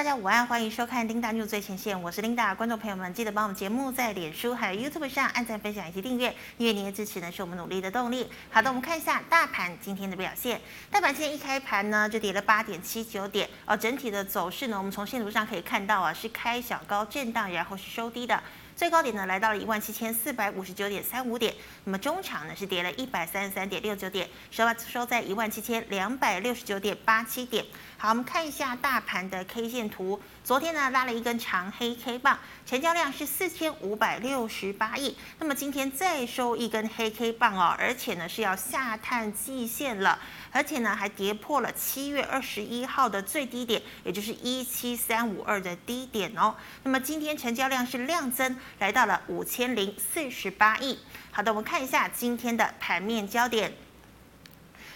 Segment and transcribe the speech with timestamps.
[0.00, 2.56] 大家午安，欢迎收看 Linda News 最前线，我是 Linda。
[2.56, 8.26] 观众朋友们，记得帮我们节目在脸书还有 YouTube 上按赞、分享以及订阅，因为您的支持呢是我们努力的动力。
[8.50, 10.58] 好的，我们看一下大盘今天的表现。
[10.90, 18.42] 大盘今天一开盘呢就跌了八点七九点，而整体的走势呢，我们从线图上可以看到啊，是开小高震荡，然后是收低的。
[18.74, 21.54] 最高点呢来到了一万七千四百五十九点三五点，
[21.84, 27.62] 那么中场呢是跌了一百三十三点六九点，收收在一万七千两百六十九点八七点。
[28.02, 30.18] 好，我们看一下大盘的 K 线图。
[30.42, 35.14] 昨天呢拉了一根长黑 K 棒，成交量是四千五百六十八亿。
[35.38, 40.18] 那么今天再收一根黑 K 棒哦，而且呢是要下探季线了，
[40.50, 46.54] 而且呢还跌破了七月二十一号的最低点，也就是一七三五二的低点哦。
[46.84, 50.98] 那么今天成交量是量增，来到了五千零四十八亿。
[51.32, 53.70] 好的，我们看一下今天的盘面焦点。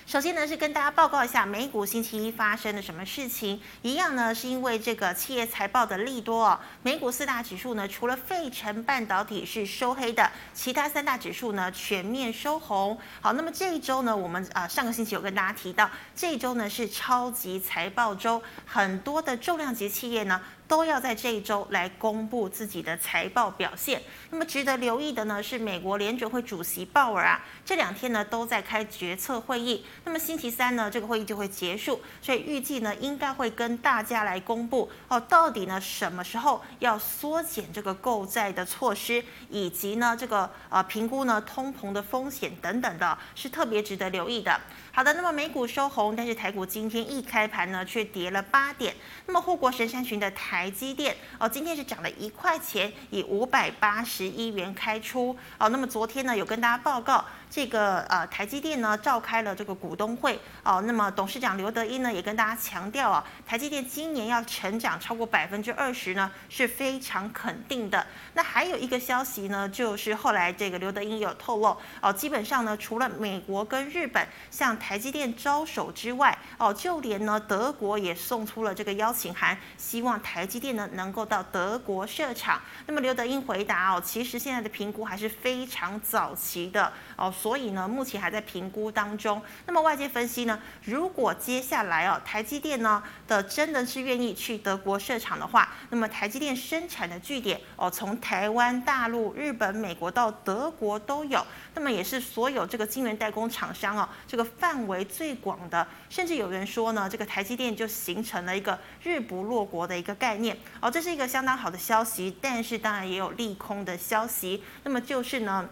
[0.07, 3.59] 首先呢，是跟大家报告一下美股星期一发生了什么事情。
[3.81, 6.61] 一样呢，是因为这个企业财报的利多哦。
[6.83, 12.97] 美股四大指数呢，除了费城半导体是收黑的，其他三大指数呢全面收红。
[13.23, 20.39] 好，那么这一周呢，我们啊上个星期有跟大家提到，这一周呢是超级财报周，很多的重量级企业呢。
[20.75, 24.03] 都要在这一周来公布自己的财报表现。
[24.31, 29.87] 那么值得留意的呢，是美国联准会主席鲍尔啊，这两天呢都在开决策会议。
[30.03, 44.61] 那么星期三呢，这个会议就会结束，所以预计呢应该会跟大家来公布哦，到底呢什么时候要缩减这个购债的措施，以及呢这个呃评估呢通膨的风险等等的，是特别值得留意的。
[44.91, 48.93] 好的，那么美股收红，但是台股今天一开盘呢却跌了八点。
[49.27, 50.64] 那么护国神山群的台。
[50.65, 55.69] 台积电哦，今天是涨了一块钱，以五百八十一元开出哦。
[55.69, 57.23] 那么昨天呢，有跟大家报告。
[57.51, 68.05] 这个呃，台积电呢召开了这个股东会哦，那么董事长刘德英呢也跟大家强调啊，台积电今年要成长超过百分之二十呢是非常肯定的。
[68.33, 82.61] 那还有一个消息呢，就是后来这个刘德英有透露哦，基本上呢除了美国跟日本向台积电招手之外哦，就连呢德国也送出了这个邀请函，希望台台积电呢能够到德国设厂。
[82.87, 87.33] 那么刘德英回答哦，其实现在的评估还是非常早期的哦。
[87.33, 89.41] 所以呢，目前还在评估当中。
[89.65, 101.43] 那么外界分析呢，如果接下来哦，台积电呢的真的是愿意去德国设厂的话，那么台积电生产的据点哦，从台湾、大陆、日本、美国到德国都有。
[101.75, 105.89] 那么也是所有这个晶圆代工厂商哦，这个范围最广的。
[106.11, 112.37] 甚至有人说呢，这个台积电就形成了一个日不落国的一个概概念哦，这是一个相当好的消息。
[112.41, 114.65] 但是当然也有利空的消息。
[114.83, 115.69] 那么就是呢。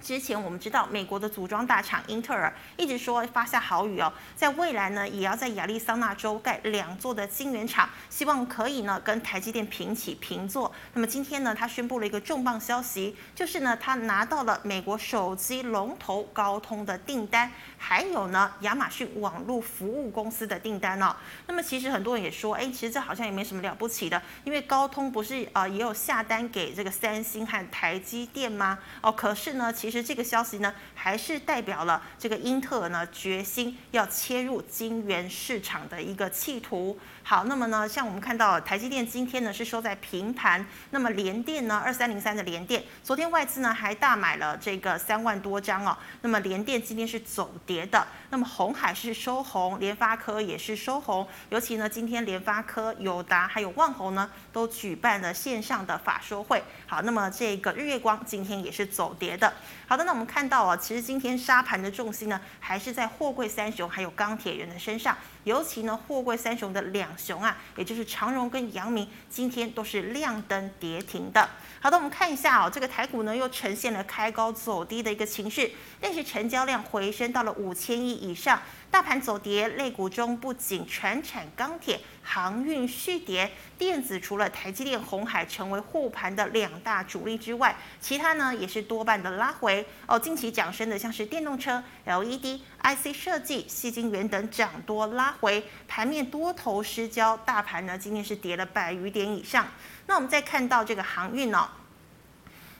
[0.00, 10.72] 之前我们知道，美国的组装大厂英特尔一直说发下豪语哦，在未来呢，也要在亚利桑那州盖两座的晶圆厂，希望可以呢跟台积电平起平坐。
[10.94, 21.14] 那么今天呢，他宣布了一个重磅消息，就是呢，他拿到了美国手机龙头高通的订单，还有呢亚马逊网络服务公司的订单哦。
[21.46, 28.78] 那么其实很多人也说，哎，其实这好像也没什么了不起的，因为高通不是啊、呃、也有下单给这个三星和台积电吗？
[29.02, 29.89] 哦，可是呢，其。
[29.90, 36.96] 其实这个消息呢，还是代表了这个英特尔呢决心要切入晶圆市场的一个企图。
[37.22, 45.96] 好，那么呢，像我们看到台积电今天呢是收在平盘，那么联电呢二三零三的联电，昨天外资呢还大买了这个三万多张哦。
[46.22, 56.62] 那么联电今天是走跌的，那么红海是收红，联发科也是收红，尤其呢今天联发科、友达还有旺宏呢都举办了线上的法说会。
[56.86, 59.52] 好，那么这个日月光今天也是走跌的。
[59.86, 71.48] 好的，那我们看到啊，其实今天沙盘的重心呢，还是在货柜三雄还有钢铁人的身上，尤其呢，货柜三雄的两雄啊，也就是长荣跟阳明，今天都是亮灯跌停的。
[71.80, 78.60] 好的，我们看一下哦，这个台股呢又呈现了开高走低的一个情绪，但是成交量回升到了五千亿以上。
[78.90, 90.18] 大盘走跌，类股中不仅全产、钢铁、航运续跌，电子除了台积电、红海成为护盘的两大主力之外，其他呢也是多半的拉回哦。
[90.18, 99.68] 近期涨升的像是电动车、LED、IC 设计、矽晶圆等涨多拉回，盘面多头失焦，大盘呢今天是跌了百余点以上。
[100.06, 101.68] 那我们再看到这个航运哦。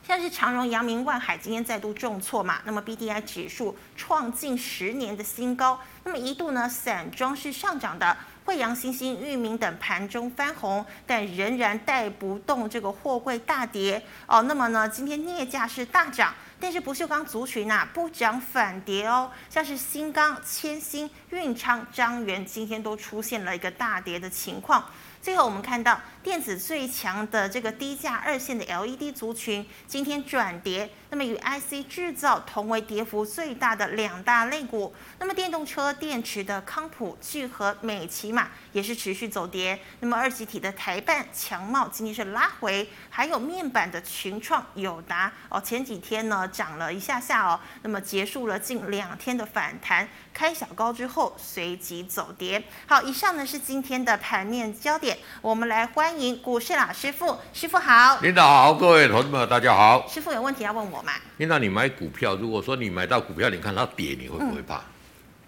[0.06, 14.42] 像是长荣、阳明、万海今天再度重挫嘛，那么 BDI 指数创近十年的新高，那么一度呢散装是上涨的，惠阳、新兴、裕民等盘中翻红，但仍然带不动这个货柜大跌哦。
[14.42, 24.84] 那么呢，今天镍价是大涨，但是不锈钢族群啊不涨反跌哦，像是新钢、千兴、运昌、张源今天都出现了一个大跌的情况。
[25.22, 34.94] 最后我们看到电子最强的这个低价二线的 LED 族群今天转跌，那么与 IC 制造同为跌幅最大的两大类股。
[35.18, 39.78] 那么电动车电池的康普、聚合、美骑马也是持续走跌。
[40.00, 52.62] 那么二极体的台半、强茂今天是拉回，还有面板的群创、友达哦，前几天呢涨了一下下哦，那么结束了近两天的反弹，开小高之后随即走跌。
[52.86, 58.18] 好，以上呢是今天的盘面焦点，我们来欢迎股市老师傅，师傅好。
[58.20, 60.06] 领导好，各位同志们大家好。
[60.08, 61.12] 师傅有问题要问我吗？
[61.38, 64.76] 领导，你买股票，如果说你买到股票，你看它跌，你会不会怕？
[64.76, 64.84] 嗯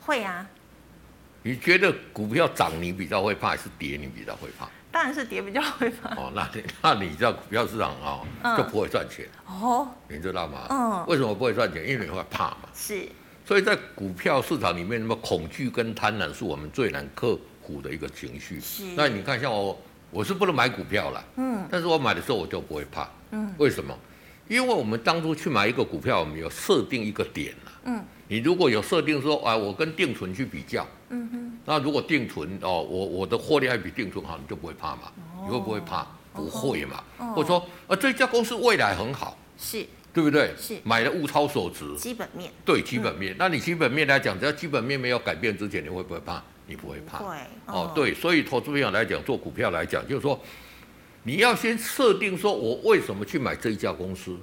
[0.04, 0.44] 会啊，
[1.42, 4.68] 你觉得股票涨你比较会怕，还是跌你比较会怕？
[4.92, 6.14] 当然是跌比较会怕。
[6.14, 10.66] 哦，那你 那你知道股票市场啊、哦嗯，就不会赚钱哦，你知道吗？
[10.68, 11.88] 嗯，为什么不会赚钱？
[11.88, 12.68] 因为你会怕嘛。
[12.74, 13.08] 是，
[13.44, 18.60] 所以在股票市场里面，那么恐惧跟贪婪是我们最难克服的一个情绪。
[18.60, 19.80] 是，那你看像我，
[20.10, 21.24] 我是不能买股票了。
[21.36, 23.08] 嗯，但是我买的时候我就不会怕。
[23.30, 23.96] 嗯，为什么？
[24.46, 27.72] 因为我们当初去买一个股票，我们有设定一个点了。
[27.84, 28.04] 嗯。
[28.32, 35.12] 你如果有设定说，啊，我跟定存去比较，嗯哼，那如果定存哦，我我的获利还比定存好，你就不会怕嘛？
[35.36, 36.06] 哦、你会不会怕？
[36.32, 37.04] 不会嘛？
[37.18, 39.84] 哦、或者说，啊，这家公司未来很好，是，
[40.14, 40.50] 对不对？
[40.56, 43.34] 是，买的物超所值，基本面，对，基本面。
[43.34, 46.42] 嗯、那你基本面来讲，只要基本面没有改变之前，你会不会怕？
[46.66, 47.18] 你不会怕。
[47.18, 47.26] 对
[47.66, 50.40] 哦，哦，对，所以投资朋友来讲，做股票来讲，就是说，
[51.24, 54.34] 你要先设定说，我为什么去买这一家公司？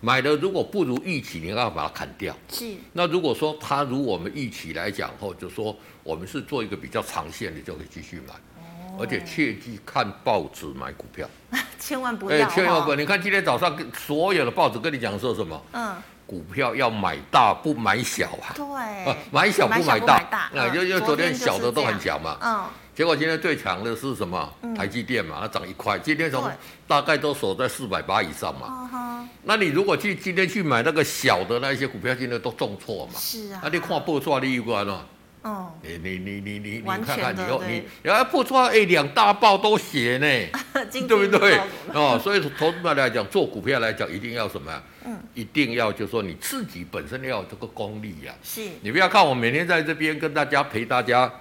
[0.00, 0.06] 嗯。
[0.06, 2.34] 买的如果不如预期，你要把它砍掉。
[2.48, 2.74] 是。
[2.92, 8.34] 那如果说它如我们预期来讲后，就说我们是做一个比较长线的，就可以继续买。
[8.34, 8.98] 哦。
[8.98, 11.28] 而且切记看报纸买股票。
[11.78, 12.48] 千万不要。
[12.50, 12.96] 千万不要！
[12.96, 15.62] 你看今天早上所有的报纸跟你讲说什么？
[15.72, 15.96] 嗯。
[16.26, 18.54] 股票要买大不买小啊。
[18.54, 19.16] 对。
[19.32, 20.18] 买小不买大。
[20.18, 20.50] 买大。
[20.54, 22.38] 那就因为昨天小的都很小嘛。
[22.40, 22.64] 嗯。
[23.00, 24.52] 结果今天最强的是什么？
[24.76, 25.98] 台积电嘛，它涨一块。
[25.98, 26.44] 今天从
[26.86, 29.26] 大概都守在四百八以上嘛。
[29.44, 33.14] 那你如果去今天去买那个小的那些股票，今天都重挫嘛。
[33.16, 33.60] 是啊。
[33.62, 35.00] 那你看报纸你有关哦。
[35.40, 35.72] 哦。
[35.82, 40.60] 你你你你你你看看你后你，然后报纸哎两大报都写呢，
[41.08, 41.58] 对不对？
[41.94, 44.70] 哦，所以投资者来讲，做股票来讲，一定要什么？
[45.06, 45.18] 嗯。
[45.32, 48.34] 一定要就是说你自己本身要有这个功力呀。
[48.42, 48.60] 是。
[48.82, 51.32] 你不要看我每天在这边跟大家陪大家。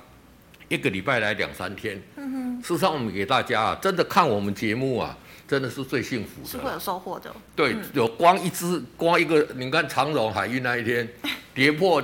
[0.69, 5.17] 一个礼拜来两三天，嗯哼，事实上我们给大家啊，真的看我们节目啊，
[5.47, 7.31] 真的是最幸福的，是会有收获的。
[7.55, 11.07] 对，嗯、有光一只，光一个，你看长荣海运那一天
[11.53, 12.01] 跌破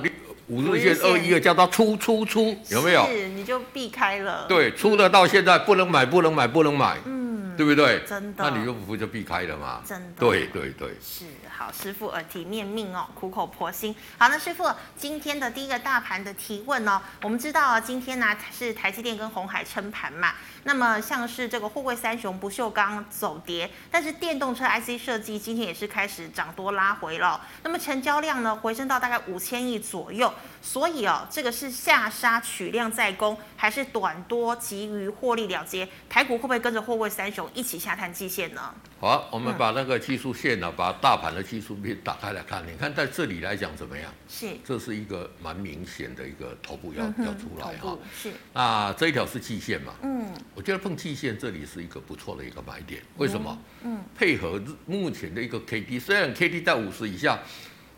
[0.48, 3.06] 五日线二一二，叫它出出出，有没有？
[3.06, 4.46] 是，你就避开了。
[4.48, 6.96] 对，出了到现在不能买，不能买，不能买。
[7.04, 7.25] 嗯。
[7.56, 8.04] 对不对？
[8.06, 9.82] 真的，那你就不就避开了嘛？
[9.84, 10.90] 真的，对对对。
[11.00, 13.94] 是好，师傅耳提面命哦，苦口婆心。
[14.18, 20.34] 好，那师傅今天的第一个大盘的提问哦，我们知道啊，今天呢是台积电跟红海撑盘嘛。
[20.66, 27.40] 那么像是这个货柜三雄不锈钢走跌，但是电动车 IC 设计今天也是开始涨多拉回了。
[27.62, 35.88] 那么成交量呢回升到大概五千亿左右，所以哦，这个是下杀取量在攻，还是短多急于获利了结？
[36.08, 38.74] 台股会不会跟着货柜三雄一起下探季线呢？
[39.06, 44.12] 好，我们把那个技术线呢，把大盘的技术面打开来看，你看在这里来讲怎么样？
[44.28, 47.96] 是，这是一个蛮明显的一个头部要要出来哈。
[48.12, 49.94] 是，那这一条是季线嘛？
[50.02, 50.26] 嗯。
[50.56, 53.56] 我觉得碰季线这里是一个不错的一个买点，为什么？
[53.84, 57.38] 嗯，配合目前的一个 K D，虽然 K D 在五十以下，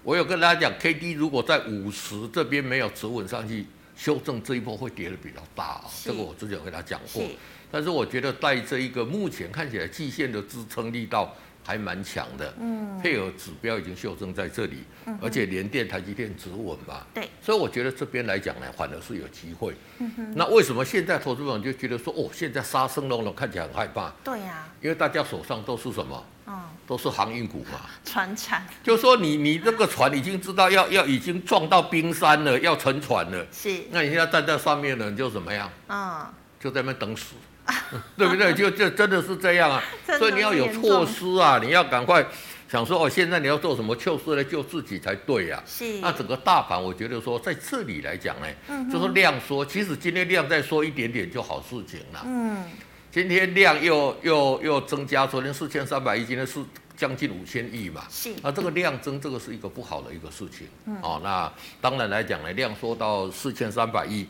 [0.03, 3.65] 我有跟大家讲，K D 如果在五十这边没有止稳上去，
[3.97, 5.85] 修正这一波会跌的比较大啊。
[6.05, 7.23] 这个我之前跟大家讲过，
[7.71, 11.35] 但是我觉得在这一个目前看起来季线的支撑力道。
[11.65, 19.75] 还蛮强的，嗯，配合指标已经修正在这里，嗯，而且联电、台积电止稳嘛，对，所以我觉得这边来讲呢，反而是有机会。
[19.99, 24.11] 嗯哼，那为什么现在投资者就觉得说，哦，现在杀生隆隆，看起来很害怕？
[24.25, 26.25] 对呀，啊，因为大家手上都是什么？
[26.47, 28.67] 嗯，都是航运股嘛，船产。
[28.83, 35.71] 就说你你这个船已经知道要要已经撞到冰山了，要沉船了，是，那你现在站在上面呢，你就怎么样？
[35.89, 36.27] 嗯，
[36.59, 37.35] 就在那边等死。
[38.17, 38.55] 对不对？
[38.55, 39.83] 就就真的是这样啊，
[40.19, 42.25] 所以你要有措施啊，你要赶快
[42.71, 45.69] 想说哦，现在你要做什么措施来救自己才对呀、啊。
[45.69, 45.99] 是。
[46.01, 52.23] 那整个大盘，我觉得说在这里来讲呢，嗯、就是量缩，其实今天量再缩一点点就好事情了。
[52.25, 52.65] 嗯。
[53.11, 56.61] 今天量又又又增加，昨天四千三百亿，今天是
[56.97, 58.05] 将近五千亿嘛。
[58.11, 58.31] 是。
[58.43, 60.67] 那这个量增，这个是一个不好的一个事情。
[60.87, 60.97] 嗯。
[61.03, 64.27] 哦，那当然来讲呢，量缩到四千三百亿。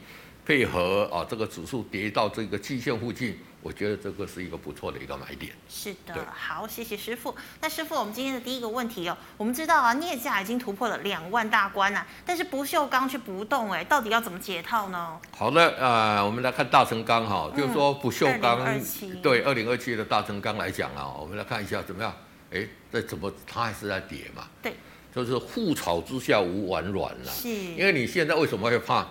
[0.49, 5.53] 配合啊，这个指数跌到这个季线附近，我觉得这个是一个不错的一个买点。
[5.69, 7.37] 是的，好，谢谢师傅。
[7.61, 15.21] 那师傅，我们今天的第一个问题哦，我们知道啊，镍价已经突破了两万大关了，但是不锈钢却不动，哎，到底要怎么解套呢？
[15.37, 18.83] 好的，呃，我们来看大成钢哈，就是说不锈钢，嗯、
[19.21, 22.11] 对，二零二七的大成钢来讲啊，我们来看一下怎么样？
[22.51, 24.49] 哎，这怎么它还是在跌嘛？
[24.63, 24.73] 对，
[25.15, 27.31] 就是覆巢之下无完卵了。
[27.31, 29.07] 是，因为你现在为什么会怕？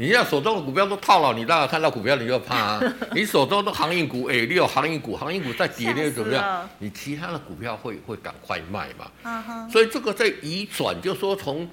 [0.00, 2.82] 你现在手中的股票都套牢，你当然看到股票你就怕啊。
[3.12, 6.66] 你手中的航运股，哎，你有航运股，航运股在跌，你怎么样？
[6.78, 9.68] 你其他的股票会会赶快卖嘛？
[9.70, 11.68] 所以这个在移转，就说从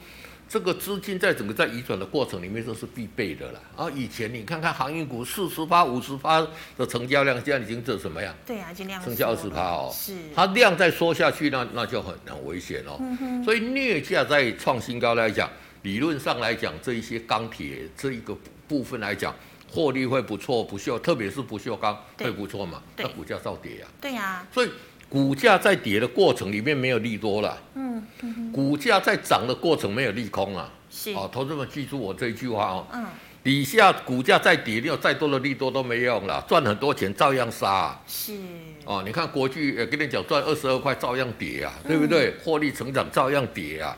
[0.50, 3.62] 这个资金在整个在移转的过程里面都是必备的了。
[3.78, 6.46] 啊，以前你看看航运股四十趴、五十趴
[6.78, 8.36] 的成交量，现在已经这什么样？
[8.46, 9.90] 对啊，已经量剩下二十趴哦。
[9.94, 10.14] 是。
[10.36, 12.98] 它量再缩下去，那那就很很危险哦。
[13.00, 13.44] 嗯哼。
[13.46, 15.50] 所以镍价在创新高来讲。
[15.84, 18.36] 理论上来讲，这一些钢铁这一个
[18.68, 19.34] 部分来讲，
[19.70, 22.82] 获利会不错，不锈，特别是不锈钢会不错嘛？
[22.98, 23.90] 那股价照跌啊。
[24.02, 24.48] 对呀、啊。
[24.52, 24.70] 所以
[25.08, 27.58] 股价在跌的过程里面没有利多了。
[27.76, 28.04] 嗯。
[28.22, 30.70] 嗯股价在涨的过程没有利空啊。
[30.90, 31.14] 是。
[31.14, 32.88] 哦，投资们记住我这一句话哦。
[32.94, 33.06] 嗯。
[33.44, 38.04] 底下股价再跌，你有再多的利多都没用了，赚很多钱照样杀、啊。
[38.06, 38.36] 是。
[38.84, 42.30] 哦，你看国巨，跟你讲赚二十二块照样跌啊，对不对？
[42.30, 43.98] 嗯、获利成长照样跌啊。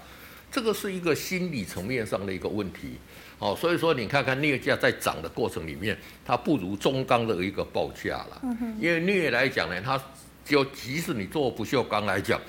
[0.52, 2.94] 这个是一个心理层面上的一个问题，
[3.38, 8.42] 哦，所以说你看看镍价在涨的过程里面，它不如中钢的一个报价了，
[8.80, 10.02] 因为镍来讲呢，它
[10.44, 12.42] 就即使你做不锈钢来讲，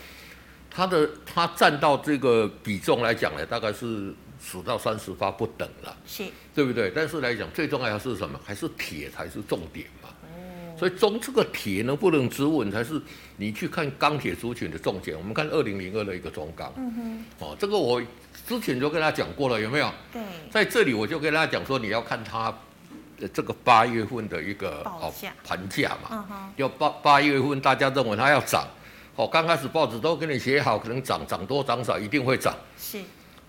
[0.70, 6.90] 它的它占到这个比重来讲呢，大概是十到三十发不等了，是，对不对？
[6.94, 8.40] 但是来讲最重要的是什么？
[8.42, 9.86] 还是铁才是重点。
[10.80, 12.98] 所以中这个铁能不能止稳，才是
[13.36, 15.14] 你去看钢铁族群的重点。
[15.14, 18.00] 我们看二零零二的一个中钢，嗯哼，哦，这个我
[18.48, 19.92] 之前就跟他讲过了，有没有？
[20.10, 22.50] 对，在这里我就跟他讲说，你要看它
[23.18, 25.12] 的这个八月份的一个哦
[25.44, 28.66] 盘价嘛，要八八月份大家认为它要涨，
[29.16, 32.98] 哦，刚开始报纸都给你写好，可能涨涨多涨少一定会涨，是，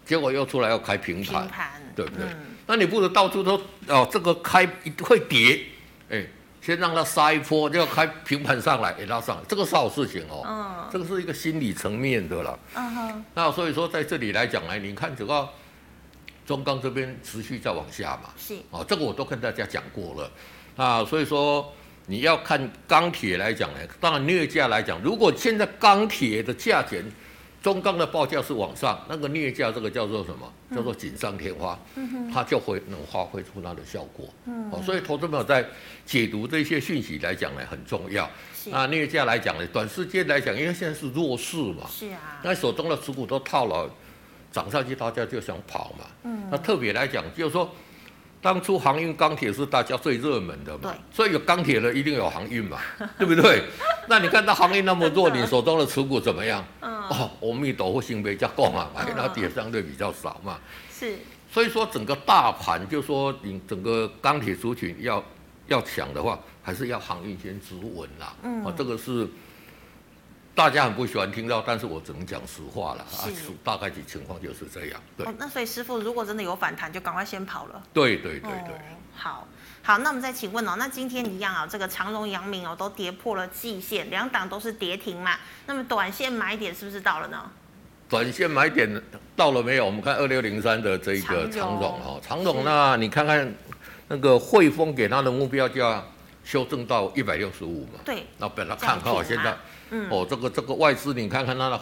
[0.06, 2.26] 结果又出来要开平盘，平盘，对不对？
[2.26, 2.36] 嗯，
[2.68, 3.58] 那你不如到处都
[3.88, 4.68] 哦，这个开
[5.02, 5.71] 会跌，哎。
[6.62, 10.44] 先让它杀一波，就要开平盘上来，给它上来，这个是好事情哦。
[10.48, 12.60] 嗯，这个是一个心理层面的了。
[12.76, 13.26] 嗯哼。
[13.34, 15.50] 那所以说，在这里来讲呢，你看这个
[16.46, 18.30] 中钢这边持续在往下嘛。
[18.38, 18.56] 是。
[18.70, 20.32] 哦，这个我都跟大家讲过了。
[20.76, 21.74] 啊，所以说
[22.06, 27.04] 你要看钢铁来讲呢，当然镍价来讲，如果现在钢铁的价钱。
[27.62, 30.52] 中钢的报价是往上，那个镍价这个叫做什么？
[30.70, 34.28] 嗯、叫做锦上添花，嗯，它就会能发挥出它的效果。
[34.46, 35.64] 嗯，哦，所以投资朋友在
[36.06, 38.28] 解读这些讯息来讲呢，很重要。
[38.66, 43.88] 那镍价来讲呢，短时间来讲，因为现在是弱势嘛，是啊，那手中的持股都套牢，
[44.52, 46.06] 涨上去大家就想跑嘛。
[46.24, 47.70] 嗯，那特别来讲，就是说。
[48.44, 52.80] 当初航运钢铁是大家最热门的嘛，所以有钢铁的一定有航运嘛，
[53.16, 53.62] 对不对？
[54.10, 56.66] 那你看到航运那么弱， 你手中的持股怎么样？
[57.12, 60.60] 嗯、哦，阿弥陀佛，性比较够嘛，买它跌相对比较少嘛。
[60.92, 61.18] 是，
[61.52, 65.24] 所以说整个大盘，就说你整个钢铁族群要
[65.68, 68.34] 要抢的话，还是要航运先止稳啦。
[68.44, 69.28] 嗯，啊，这个是。
[70.54, 73.24] 大家很不喜欢听到，但是我只能讲实话了啊，
[73.64, 75.02] 大概的情况就是这样。
[75.16, 77.82] 对，哦、那所以师傅如果真的有反弹，就赶快先跑了。
[77.94, 78.82] 对对对对、哦。
[79.16, 79.48] 好，
[79.92, 85.36] 好，那我们再请问哦，那今天一样啊，这个长荣、阳明哦都跌破了季线，两档都是跌停嘛。
[85.66, 87.52] 那么短线买点是不是到了呢？
[88.08, 88.90] 短线买点
[89.36, 89.86] 到了没有？
[89.86, 93.54] 我们看二六零三的这一个长荣哦，长荣那你看看
[94.08, 96.02] 那个汇丰给他的目标价
[96.46, 98.00] 修正到一百六十五嘛？
[98.06, 98.26] 对。
[98.38, 99.54] 那本来看好现在。
[99.90, 101.78] 嗯、哦，这个这个外资，你看看他的，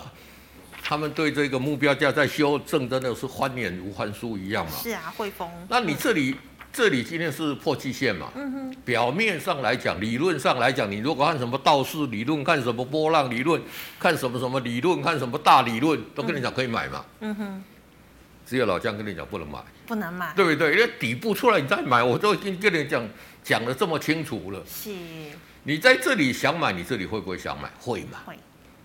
[0.82, 4.72] 他们对这个目标价在修正，真的是翻脸如翻书一样嘛？
[4.82, 5.48] 是啊，汇丰。
[5.70, 8.32] 那你这里、嗯、这里今天是破季线嘛？
[8.36, 8.76] 嗯哼。
[8.86, 13.62] 表面上来讲，理论上来讲，你如果看什么道氏理论，看什么波浪理论，
[14.00, 17.06] 看什么什么理论，看什么大理论，都跟你讲可以买嘛。
[17.22, 17.64] 嗯哼。
[18.46, 19.60] 只有老姜跟你讲不能买。
[19.86, 20.34] 不能买。
[20.36, 20.74] 对不对？
[20.74, 23.08] 因为底部出来你再买，我都已经跟你讲
[23.44, 24.64] 讲的这么清楚了。
[24.66, 24.90] 是。
[25.64, 27.70] 你在这里想买，你这里会不会想买？
[27.80, 28.20] 会嘛？
[28.26, 28.36] 会。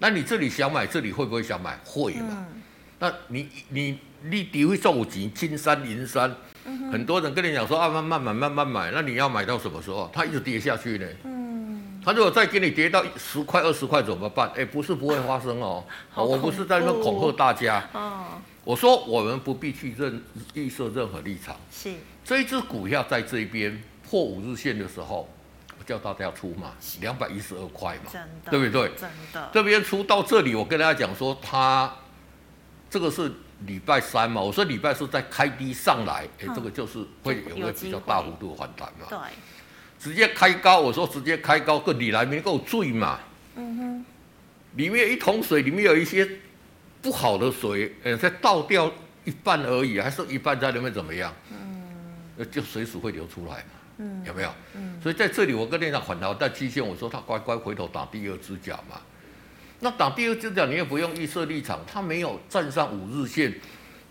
[0.00, 1.78] 那你这里想买，这里会不会想买？
[1.84, 2.44] 会嘛？
[2.50, 2.62] 嗯、
[2.98, 8.90] 那你你你底会重金金山银山、嗯，很多人跟你讲说啊，慢慢买，慢慢买。
[8.90, 10.10] 那你要买到什么时候？
[10.12, 11.06] 它一直跌下去呢？
[11.24, 12.00] 嗯。
[12.04, 14.50] 它如果再给你跌到十块、二十块怎么办？
[14.56, 15.84] 哎，不是不会发生哦。
[16.14, 17.88] 我不是在那恐吓大家。
[17.92, 18.24] 哦。
[18.64, 20.22] 我说我们不必去认
[20.54, 21.56] 预设任何立场。
[21.70, 21.92] 是。
[22.24, 25.28] 这一只股票在这边破五日线的时候。
[25.86, 28.10] 叫大家出嘛，两百一十二块嘛，
[28.48, 28.90] 对不对？
[28.96, 31.94] 真的，这边出到这里，我跟大家讲说，它
[32.88, 33.30] 这个是
[33.66, 39.06] 礼拜三嘛，我说礼拜四再开低上来，哎，这个就是会有个比较大幅度的反弹嘛。
[39.08, 39.18] 对，
[39.98, 43.20] 直接开高，我说直接开高，个里来没够醉嘛。
[43.56, 44.04] 嗯哼，
[44.76, 46.28] 里面有一桶水里面有一些
[47.00, 48.90] 不好的水，呃，再倒掉
[49.24, 51.32] 一半而已，还剩一半在里面怎么样？
[51.50, 53.70] 嗯，就水水会流出来嘛。
[53.98, 54.52] 嗯，有没有？
[54.74, 59.00] 嗯，所以在这里我跟你讲，反弹在期限，我说他乖乖回头打第二只脚嘛。
[59.80, 63.52] 那打第二只脚，你也不用预设立场，它没有站上五日线。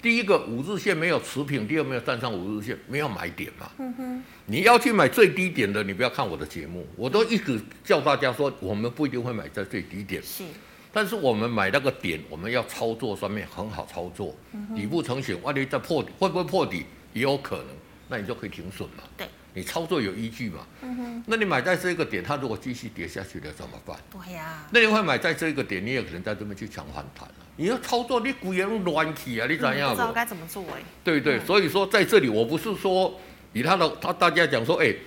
[0.02, 3.72] 第一个五日线没有持平，第二没有站上五日线，没有买点嘛。
[3.78, 4.24] 嗯哼。
[4.46, 10.22] 你要去买最低点的，你不要看我的节目，我都一直叫大家说，我们不一定会买在最低点。
[10.22, 10.44] 是。
[10.92, 14.36] 但是我们买那个点，我们要操作上面很好操作。
[14.52, 14.76] 嗯。
[14.76, 16.86] 底部成型，万一再破底，会不会破底？
[17.14, 17.68] 也有可能，
[18.10, 19.04] 那你就可以停损嘛。
[19.16, 19.26] 对。
[19.54, 20.66] 你操作有依据嘛？
[20.82, 21.24] 嗯哼。
[21.28, 23.98] 那你买在这个点，它如果继续跌下去了怎么办？
[24.12, 24.68] 对呀、啊。
[24.72, 27.36] 那你会买在这个点，你也可能在这边去抢反弹了。
[27.56, 29.90] 你要操作，你股也乱起啊，你怎样？
[29.92, 30.86] 不知道该怎么做哎、欸。
[31.04, 33.20] 对对，嗯、所以说在这里，我不是说
[33.54, 34.98] 以他的他大家讲说，哎、欸，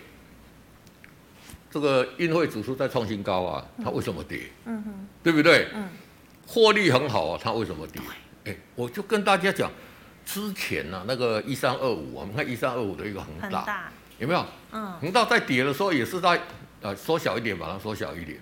[1.71, 4.43] 这个运汇指数在创新高啊，它为什么跌？
[4.65, 5.07] 嗯哼。
[5.23, 5.69] 对不对？
[5.75, 5.89] 嗯。
[6.47, 8.01] 获利很好啊，它为什么跌？
[8.45, 9.69] 哎、欸，我就跟大家讲，
[10.25, 13.91] 之前呢、啊，那个一三二五，我们看一三二五的一个恒大。
[14.19, 14.45] 有没有？
[14.73, 16.41] 嗯，恒大在跌的时候也是在
[16.83, 18.39] 呃缩小一点，把它缩小一点，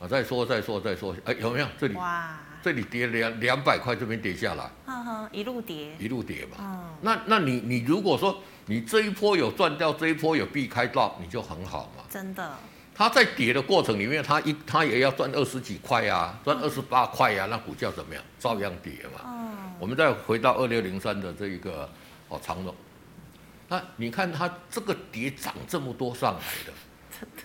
[0.00, 1.66] 啊，再缩再缩再缩，哎，有没有？
[1.78, 6.56] 这里哇，这里跌两两百块，这边跌下来，哈哈，一路跌，一路跌嘛。
[6.60, 12.04] 嗯，那那你你如果说你这一波有赚掉，这一波有避开到，你就很好嘛。
[12.08, 12.52] 真的。
[12.96, 18.22] 它在跌的过程里面，它一它也要赚二十几块呀，赚二十八块呀，那股价怎么样？
[18.38, 19.20] 照样跌嘛。
[19.26, 19.72] 嗯。
[19.78, 21.90] 我们再回到二六零三的这一个
[22.28, 22.74] 哦长荣。
[23.68, 26.72] 那你看它这个跌涨这么多上来的，
[27.18, 27.42] 真的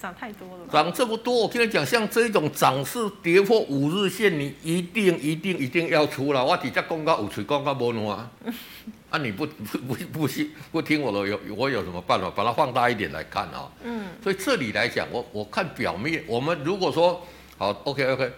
[0.00, 0.66] 涨太多了。
[0.72, 6.44] 涨这么多，我跟你讲，像这种涨势跌破五日线，你一定一定一定要出了。
[6.44, 8.30] 我底下公告有吹公告无弄啊，
[9.10, 12.30] 啊你不不不不信不听我的有我有什么办法？
[12.30, 13.70] 把它放大一点来看啊。
[13.84, 14.06] 嗯。
[14.22, 18.32] 所以这里来讲，我我看表面，我们如果说好 OK OK。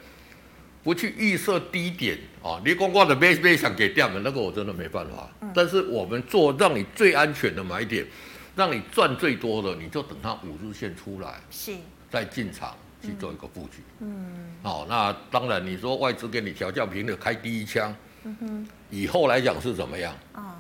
[0.82, 2.60] 不去预设低点啊！
[2.64, 5.30] 你光光的没没想给掉的，那个我真的没办法。
[5.42, 8.06] 嗯、但是我们做让你最安全的买点，
[8.56, 11.74] 让你赚最多的，你就等它五日线出来，是，
[12.10, 13.82] 再进场去做一个布局。
[14.00, 20.16] 嗯，好，那当然你说外资给你调降平的开第一枪，嗯哼，以后来讲是怎么样？
[20.32, 20.54] 哦、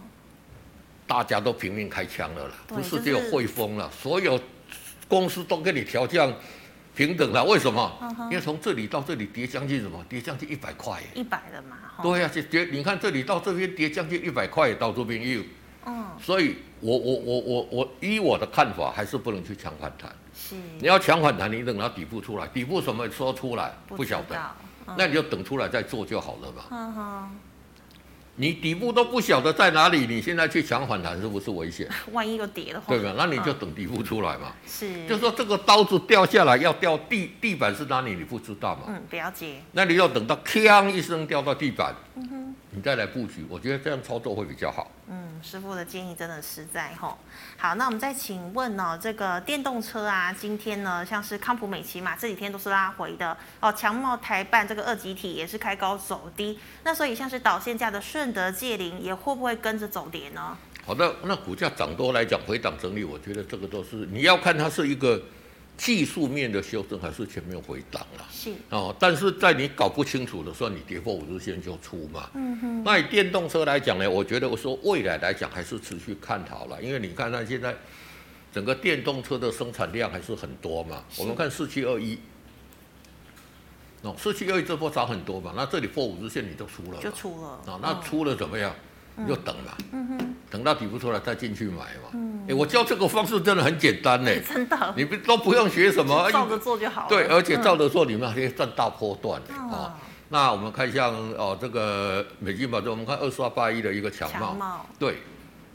[1.06, 4.38] 大家都拼命开枪了啦，不是只有汇丰了，就是、所有
[5.08, 6.30] 公司都给你调降。
[6.94, 7.92] 平等了，为什么？
[8.02, 10.04] 嗯、因为从这里到这里跌将近什么？
[10.08, 11.00] 跌将近一百块。
[11.14, 11.76] 一百了嘛？
[12.02, 15.42] 对呀、啊，跌，你看这里到这边跌将近一百块，到这边又。
[15.86, 16.04] 嗯。
[16.20, 20.10] 所以我我我我我依我的看法，还是不能去抢反弹。
[20.34, 20.56] 是。
[20.78, 23.72] 你要抢反弹，你等它底部出来，底部什么时候出来？
[23.88, 24.36] 不晓得。
[24.86, 26.62] 嗯、那你就等出来再做就好了嘛。
[26.70, 27.30] 嗯哼。
[28.40, 31.86] 你底部都不晓得在哪里，你现在去抢反弹是不是危险？
[32.10, 33.14] 万一又跌的话，对吧？
[33.18, 34.54] 那你就等底部出来嘛。
[34.66, 38.84] 是，就是说这个刀子掉下来要掉地地板是哪里，你不知道嘛？
[38.88, 39.56] 嗯，不要接。
[39.72, 41.94] 那你要等到锵一声掉到地板。
[42.16, 42.54] 嗯哼。
[42.72, 44.90] 你再来布局，我觉得这样操作会比较好。
[45.08, 47.18] 嗯，师傅的建议真的实在吼。
[47.56, 53.72] 好，那我们再请问呢、哦，这个电动车啊，今天呢，像是康普美奇嘛这几天都是拉回的哦。
[53.72, 60.56] 强茂台办这个二级体也是开高走低，那所以像是导线价的顺德界霖也会不会跟着走跌呢？
[60.86, 65.20] 好的，那股价涨多来讲回档整理，我觉得这个都是你要看它是一个。
[65.80, 72.28] 技术面的修正还是全面回档了，是哦，但是在你搞不清楚的时候，你跌破五日线就出嘛。
[72.34, 72.84] 嗯哼。
[72.84, 77.74] 那以电动车来讲呢，我觉得我说未来来讲还是持续看好了，因为你看它现在
[78.52, 81.02] 整个电动车的生产量还是很多嘛。
[81.16, 82.18] 我们看四七二一，
[84.02, 88.70] 哦，四七二一这波涨很多嘛，那这里破五日线你就出了，就出了啊，那出了怎么样？
[88.70, 88.89] 嗯
[89.22, 89.72] 你就等嘛，
[90.50, 92.10] 等到底部出来再进去买嘛。
[92.12, 97.08] 嗯，哎，我教这个方式真的很简单呢， 真的，你不都不用学什么，照着做就好了。
[97.08, 99.98] 对，而且照着做，你们还可以赚大波段的啊。
[100.28, 105.18] 那我们看像哦，这个美金宝，就我们看二四二八一的一个强茂，对，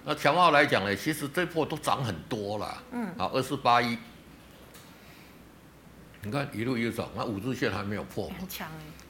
[0.06, 2.78] 那强茂来讲呢，其实这波都涨很多了。
[2.92, 3.98] 嗯，好，二四八一，
[6.24, 8.36] 你看一路一路涨，那五日线还没有破嘛，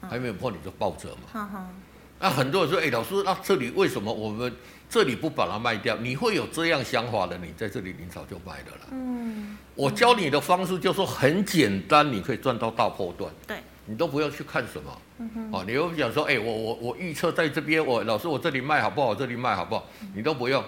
[0.08, 1.70] 还没有破你就抱着嘛。
[2.18, 4.50] 那、啊、很多人说，哎，老师，那这里为什么我们
[4.88, 5.94] 这里不把它卖掉？
[5.96, 8.86] 你会有这样想法的，你在这里你早就卖了啦。
[8.90, 13.30] 嗯，我教你的方式就是说很简单，你可以赚到大破段。
[13.46, 14.98] 对，你都不要去看什么。
[15.18, 15.50] 嗯哼。
[15.52, 19.14] 哦，你又想说，哎，我我我预测在这边，我老师我这里卖好不好？
[19.14, 19.86] 这里卖好不好？
[20.14, 20.64] 你都不用，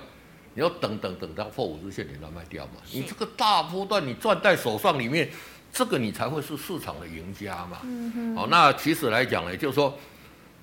[0.53, 2.73] 你要等等等到破五日线你再卖掉嘛。
[2.93, 5.31] 你这个大波段你赚在手上里面，
[5.73, 7.79] 这个你才会是市场的赢家嘛。
[7.85, 8.37] 嗯哼。
[8.37, 9.99] 好、哦，那其实来讲呢，就是说。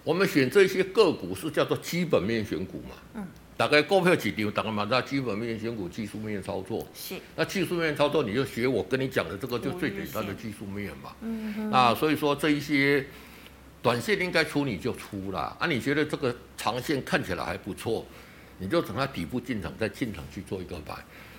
[0.06, 2.96] 我们选这些个股是叫做基本面选股嘛？
[3.16, 6.88] 嗯，大概股票市场，大概嘛那基本面选股，技术面操作。
[6.94, 7.16] 是。
[7.36, 11.16] 那技术面操作，你就学我跟你讲的这个，就最简单的技术面嘛。
[11.22, 11.70] 嗯哼。
[11.72, 13.04] 那所以说这一些
[13.82, 15.58] 短线应该出你就出啦。
[15.60, 18.06] 啊，你觉得这个长线看起来还不错，
[18.60, 20.96] 你就等它底部进场再进场去做一个买。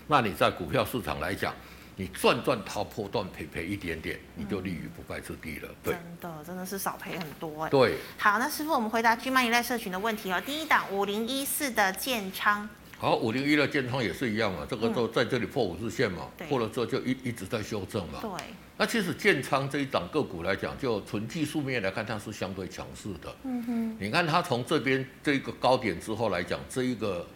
[0.08, 1.54] 那你在股票市场来讲。
[1.98, 5.68] 你赚赚它破断赔赔一点点，你就立于不败之地了。
[5.82, 7.70] 对，真的真的是少赔很多哎。
[7.70, 10.38] 对，好，那师傅，我们回答 GMoney 赖社群的问题哦。
[10.44, 18.18] 第一档五零一四的建昌，好，五零一的建昌也是一样嘛，这个都在这里破五日线嘛，破了之后就一一直在修正嘛。
[18.20, 18.30] 对。
[18.76, 23.34] 那其实建昌这一档个股来讲，就纯技术面来看，它是相对强势的。
[23.44, 23.96] 嗯哼。
[23.98, 27.26] 你看它从这边这个高点之后来讲，这一个。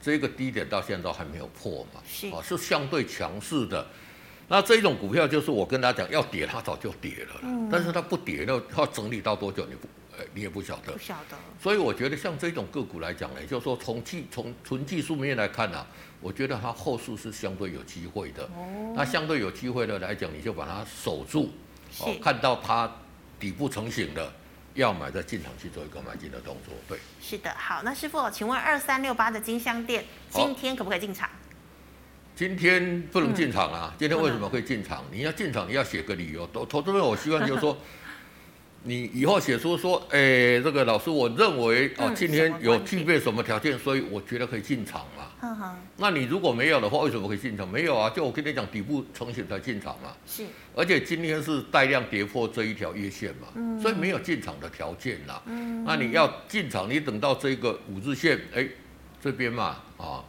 [0.00, 3.86] 这个低点到现在都还没有破嘛，是啊，是相对强势的。
[4.48, 9.86] 那这种股票就是我跟他讲，要跌它早就跌了，嗯、但是它不跌了，它整理到多久你不，
[10.34, 10.92] 你也不晓得。
[10.92, 11.36] 不晓得。
[11.62, 15.86] 所以我觉得像这种个股来讲呢，就是说从技从纯技术面来看呢、啊，
[16.20, 18.42] 我觉得它后市是相对有机会的。
[18.44, 18.92] 哦。
[18.96, 21.52] 那相对有机会的来讲，你就把它守住，
[22.00, 22.90] 哦，看到它
[23.38, 24.32] 底部成型的。
[24.74, 26.98] 要买在进场去做一个买进的动作，对。
[27.20, 31.28] 是的，好，那师傅，请问二三六八的金香店今天可不可以进场？
[32.36, 33.90] 今天不能进场啊！
[33.92, 35.04] 嗯、今天为什么会进场？
[35.10, 36.46] 你要进场，你要写个理由。
[36.46, 37.76] 投投资人，我希望就是说。
[38.82, 45.26] 你以后写出说，哎、欸，这个老师，我认为哦，今天有具备什么条件，所以我觉得可以进场嘛。
[45.42, 45.76] 嗯哼。
[45.98, 47.70] 那你如果没有的话，为什么可以进场？
[47.70, 50.14] 没有啊，就我跟你讲，底部成型才进场嘛。
[50.26, 50.44] 是。
[50.74, 55.42] 而且今天是带量跌破这一条月线嘛，嗯、所以没有进场的条件啦。
[55.44, 55.84] 嗯。
[55.84, 58.70] 那你要进场，你等到这个五日线，哎、欸，
[59.20, 60.24] 这边嘛，啊。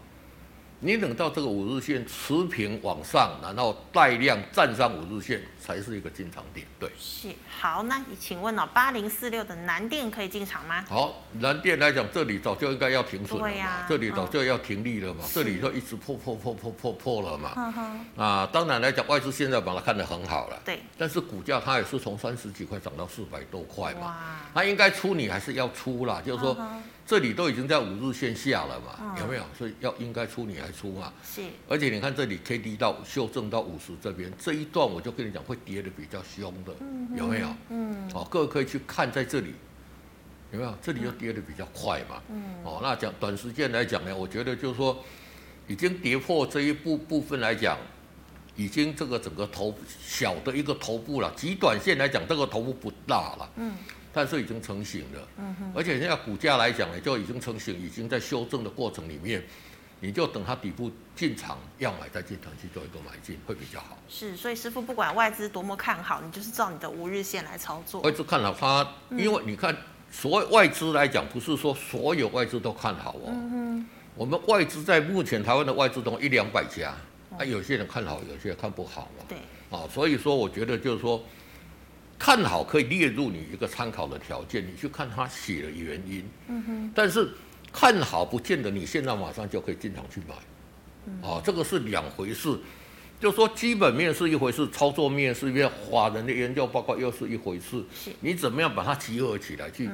[0.84, 6.66] 你等到这个五日线持平往上，然后带量站上五日线，才是一个进场点。
[6.80, 7.84] 对，是好。
[7.84, 10.84] 那你请问哦，八零四六的南电可以进场吗？
[10.90, 18.02] 好，南电来讲，这里早就应该要停损了嘛，啊、这里早就要停利了嘛，嗯、这里就一直破破破破破破了嘛。
[18.18, 20.60] 啊，当然来讲，外资现在把它看得很好了。
[20.66, 20.82] 对。
[20.98, 24.02] 但是股价它也是从三十几块涨到四百多块嘛。
[24.02, 24.18] 哇。
[24.54, 26.58] 它应该出，你还是要出啦，就是说。
[26.60, 29.44] 嗯这里都已经在五日线下了嘛，嗯、有没有？
[29.58, 31.12] 所以要应该出你还出嘛？
[31.22, 31.42] 是。
[31.68, 37.48] 而且你看这里 K D 到修正到五十这边这一段，我就跟你讲会跌得比较凶的，嗯、有没有？
[37.70, 38.10] 嗯。
[38.14, 39.54] 哦，各位可以去看在这里，
[40.52, 40.76] 有没有？
[40.82, 42.22] 这里又跌得比较快嘛。
[42.30, 42.56] 嗯。
[42.64, 45.04] 哦，那讲短时间来讲呢，我觉得就是说
[45.68, 47.78] 已经跌破这一部部分来讲，
[48.56, 51.32] 已经这个整个头小的一个头部了。
[51.36, 53.52] 极短线来讲，这个头部不大了。
[53.58, 53.74] 嗯。
[54.14, 59.42] 但是已经成型了，嗯哼，而且现在股价来讲呢，就已经成型，已经在修正的过程里面，
[60.02, 63.98] 你就等它底部进场，要买再进场去做一个买进会比较好。
[64.10, 68.02] 是，所以师傅不管外资多么看好，你就是照你的五日线来操作。
[68.02, 69.74] 外资看好它，因为你看，
[70.12, 73.28] 所谓外资来讲，不是说所有外资都看好哦。
[73.28, 73.86] 嗯哼，
[74.16, 76.94] 我们外资在目前台湾的外资中一两百家，
[77.38, 79.24] 啊，有些人看好，有些人看不好嘛。
[79.30, 79.38] 对。
[79.70, 81.24] 啊，所以说我觉得就是说。
[82.24, 86.24] 看好可以列入你一个参考的条件，你去看他写的原因。
[86.50, 86.92] 嗯哼。
[86.94, 87.32] 但是
[87.72, 90.36] 看好不见得你现在马上就可以进场去买。
[91.06, 91.22] 嗯。
[91.22, 92.58] 啊，这个是两回事。
[93.20, 97.84] 就说基本面是一回事，操作面是一边法人的研究报告又是一回事。
[97.94, 98.12] 是。
[98.20, 99.90] 你怎么样把它集合起来去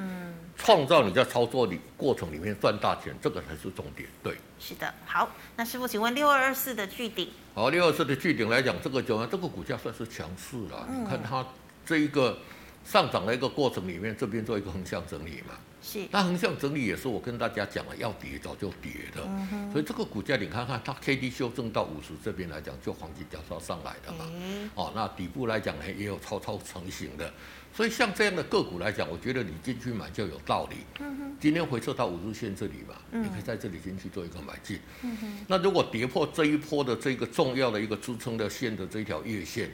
[0.56, 4.08] 创造你在操作里过程里面赚大钱，这个才是重点。
[4.24, 4.38] 对。
[4.60, 4.94] 是的。
[5.06, 7.30] 好，那师傅，请问六二二四的巨顶。
[7.54, 10.88] 好，六二二四的巨顶来讲，这个就这个股价算是强势了。
[10.90, 11.04] 嗯。
[11.04, 11.46] 你看它。
[11.86, 12.38] 这一个
[12.84, 15.56] 上涨的一个过程里面，这边做一个横向整理嘛，
[15.88, 16.06] 是。
[16.12, 27.32] 那横向整理也是我跟大家讲了，要跌早就跌的，嗯、所以这个股价你看看它 K D 修正到五十这边来讲，就黄金交叉上来的嘛，嗯、哦，那底部来讲呢也有超超成型的，
[27.74, 30.76] 所以像这样的个股来讲，我觉得你进去买就有道理。
[31.40, 34.78] 今天回撤到五日线这里嘛，嗯、你可以在这里进去做一个买进。
[35.48, 39.72] 那如果跌破这一波的这个重要的一个支撑的线的这一条月线。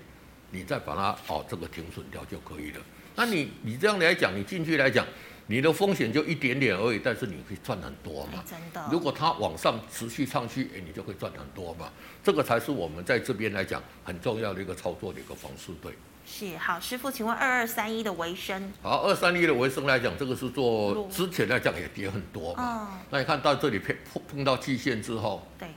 [0.56, 2.80] 你再把它哦，这个停损掉就可以了。
[3.16, 5.04] 那你你这样来讲，你进去来讲，
[5.48, 8.44] 你的风险就一点点而已，但是你可以赚很多嘛。
[8.50, 8.88] 真的。
[8.92, 11.90] 如果它往上持续上去，哎，你就可以赚很多嘛。
[12.24, 15.92] 这个才是我们在这边来讲很重要的一个操作的一个方式，对。
[16.26, 18.72] 是好，师傅，请问二二三一的维生。
[18.82, 22.64] 好，二三一的维生来讲，这个是做之前来讲也跌很多嘛。
[22.64, 22.88] 哦。
[23.10, 25.46] 那你看到这里碰碰碰到季线之后。
[25.60, 25.68] 对。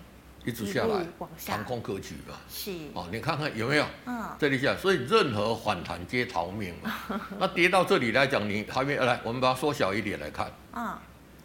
[0.47, 1.05] 一直下来，
[1.49, 3.85] 航空格局嘛，是哦，你看看有没有？
[4.07, 6.95] 嗯，这里下，所以任何反弹皆逃命嘛。
[7.41, 10.51] 那跌到这里来讲，你还没有来，我们把它缩小一点来看。
[10.73, 10.97] 嗯，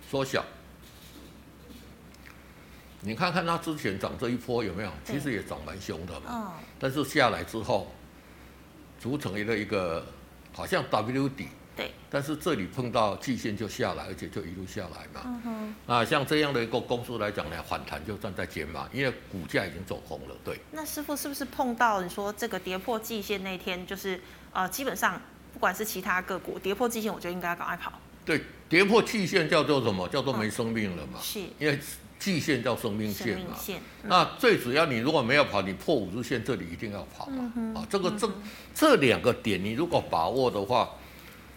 [0.08, 0.46] 缩小。
[3.02, 4.92] 你看看它之前涨这一波有没有？
[5.04, 6.26] 其实也涨蛮凶的嘛。
[6.30, 6.52] 嗯。
[6.78, 7.92] 但是下来之后，
[9.00, 10.06] 组成一个一个
[10.54, 11.48] 好像 W 底，
[11.82, 11.92] 对。
[12.10, 15.74] 但是这里碰到季线就下来，而且就一路下来嘛。
[15.88, 20.36] 那像这样的一个公司来讲呢，反弹就站在肩嘛，因为股价已经走红了。
[20.44, 20.60] 对。
[20.72, 24.20] 那师傅是不是碰到你说这个跌破季线那天，就是
[24.52, 25.22] 呃，基本上
[25.54, 27.94] 不管是其他个股跌破季线，我就应该要赶快跑。
[28.26, 30.06] 对，跌破季线叫做什么？
[30.10, 31.20] 叫做没生命了嘛。
[31.22, 31.40] 是。
[31.58, 31.80] 因为
[32.20, 33.56] 季线叫生命线嘛。
[33.58, 33.82] 线。
[34.04, 37.54] 那最主要，你如果没有跑，你破五日线这里一定要跑嘛。
[37.56, 38.34] 嗯、啊，这个这、嗯、
[38.76, 40.90] 这两个点，你如果把握的话。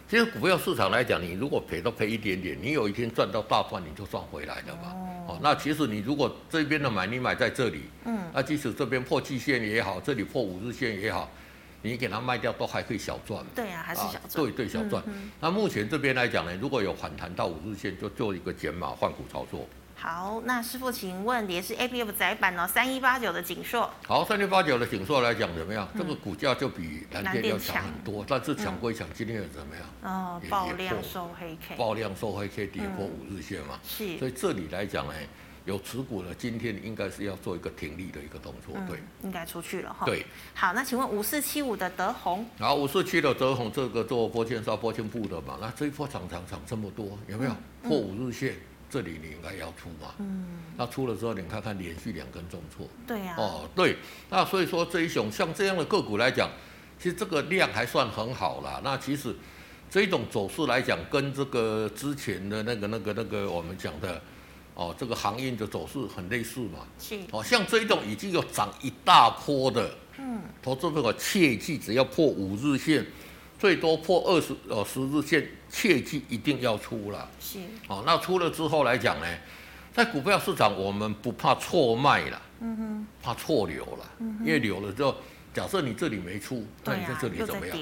[0.09, 4.95] 其实股票市场来讲，你如果赔都赔一点点，你有一天赚到大赚，你就赚回来了嘛。
[5.27, 11.31] 哦，那其实你如果这边的买，你买在这里，嗯，那即使这边破季线也好，这里破五日线也好，
[11.81, 13.43] 你给它卖掉都还可以小赚。
[13.55, 14.45] 对啊，还是小赚。
[14.45, 15.03] 对对，小赚。
[15.07, 19.67] 嗯、那目前这边来讲呢，如果有反弹到五日线，就做一个减码换股操作。
[20.05, 23.91] 好，那师傅，请问也是 A B F 载板哦，三一八九的景硕。
[24.07, 25.89] 好，三一八九的景硕来讲怎么样？
[25.95, 29.87] 嗯、这个股价就比蓝电要强很多，但是强归强，今天又怎么样？
[30.03, 31.77] 哦，爆量收黑 K。
[31.77, 33.81] 爆量收黑 K，跌破五日线嘛。
[33.83, 34.19] 是。
[34.19, 35.15] 所以这里来讲呢，
[35.65, 39.03] 有持股的今天应该是要做一个停利的一个动作，对。
[39.23, 40.05] 应该出去了哈。
[40.05, 40.27] 对。
[40.53, 42.45] 好，那请问五四七五的德宏。
[42.59, 48.55] 好，五四七的德宏，这个做玻纤纱、玻纤布的嘛，那这一波涨涨涨这么多，有没有破五日线？
[48.95, 53.97] 这里你应该要出嘛，嗯，那出了之后，你看看连续两根重挫，对呀，哦，对，
[54.31, 56.49] 那所以说这一种像这样的个股来讲，
[56.97, 58.81] 其实这个量还算很好啦。
[58.85, 59.35] 那其实
[59.91, 64.23] 这一种走势来讲，跟这个之前的那个、那个、那个我们讲的，
[64.77, 73.05] 哦，这个行业的走势很类似嘛，是，哦，像这一种已经有涨一大波的，嗯，投资朋友切记，只要破五日线。
[73.59, 77.29] 最多破二十呃十日线，切记一定要出了。
[77.41, 77.59] 是。
[77.89, 79.27] 哦，那出了之后来讲呢，
[79.93, 85.17] 在股票市场我们不怕错卖了，嗯哼，怕错流了，嗯，因为流了之后，
[85.53, 87.79] 假设你这里没出，那你在这里怎么样？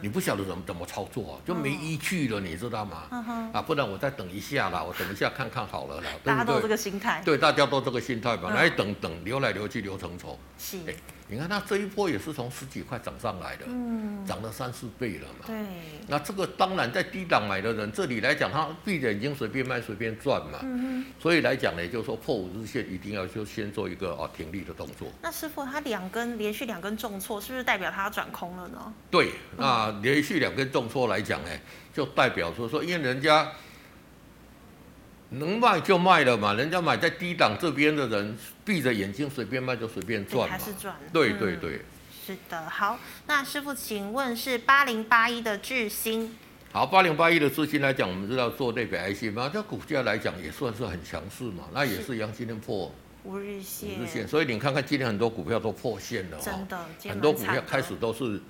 [0.00, 3.02] 你不晓得怎么怎么操作啊，就没依据了，你知道吗？
[3.10, 6.32] 嗯、啊，不然我再等一下啦，我等一下看看好了啦，对不对？
[6.32, 7.20] 大家都这个心态。
[7.24, 10.38] 对，大家都这个心态嘛，来等等，流来流去流成仇。
[10.56, 10.78] 是。
[10.86, 10.94] 欸
[11.30, 15.46] 你看它这一波也是从十几块涨上来的，嗯，涨了三四倍了嘛。
[15.46, 15.56] 对。
[16.08, 20.58] 那这个当然在低档买的人，这里来讲，他闭着眼睛随便卖随便赚嘛。
[20.62, 21.06] 嗯。
[21.20, 25.08] 所以来讲呢，就是说破五日线一定要就先做一个啊停利的动作。
[25.22, 28.92] 那师傅，他两根连续两根重挫，是不是代表他要转空了呢？
[29.10, 31.50] 对，那连续两根重挫来讲呢，
[31.94, 33.50] 就代表说说，因为人家。
[35.30, 40.56] 能卖就卖了嘛，人家买在低档这边的人，闭着眼睛随便卖就随便赚嘛。
[40.56, 40.96] 还是赚。
[41.12, 41.84] 对对对、嗯。
[42.26, 46.36] 是的，好，那师傅，请问是八零八一的智新。
[46.72, 52.92] 好，八零八一的智新来讲，我们知道做类比 IC 嘛，这股价来讲也算是很强势嘛，那也是一样，今天破
[53.24, 53.98] 五日线。
[53.98, 58.40] 五日线，所以你看看今天很多股票都破线了，真的，很多股票开始都是。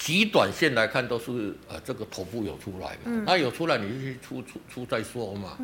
[0.00, 5.58] 极短线来看都是呃这个头部有出来嘛，那、嗯、有出来你就去出出出再说嘛。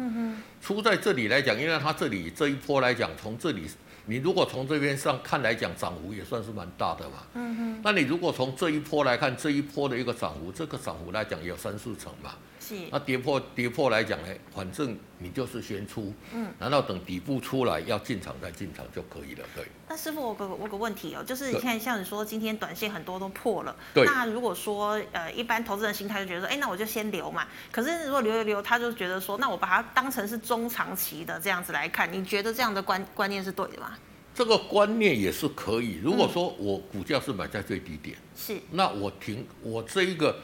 [0.60, 3.62] 出在这里来讲，因为它这里这一波来讲，从这里
[4.04, 7.80] 你如果从这边上看来讲，涨幅也算是蛮大的嘛。
[7.82, 12.34] 那你如果从这一波来看，这一波的一个涨幅，这个涨幅来讲也有三四成嘛。
[12.66, 12.74] 是。
[12.90, 19.64] 那跌破跌破来讲呢，反正你就是先出，嗯，然后等底部出来要进场再进场就可以了，对。
[19.88, 24.04] 那师傅，我个我个问题哦，就是你看像你说今天短线很多都破了，对。
[24.04, 27.46] 那如果说呃一般投资人心态就觉得说，哎，那我就先留嘛。
[27.70, 33.96] 可是如果留一留，他就觉得说，那我把它当成是中长期的这样子来看，你觉得这样的观观念是对的吗？
[34.34, 35.98] 这个观念也是可以。
[36.02, 40.36] 如果说我股价是买在最低点，是，那我停我这一个。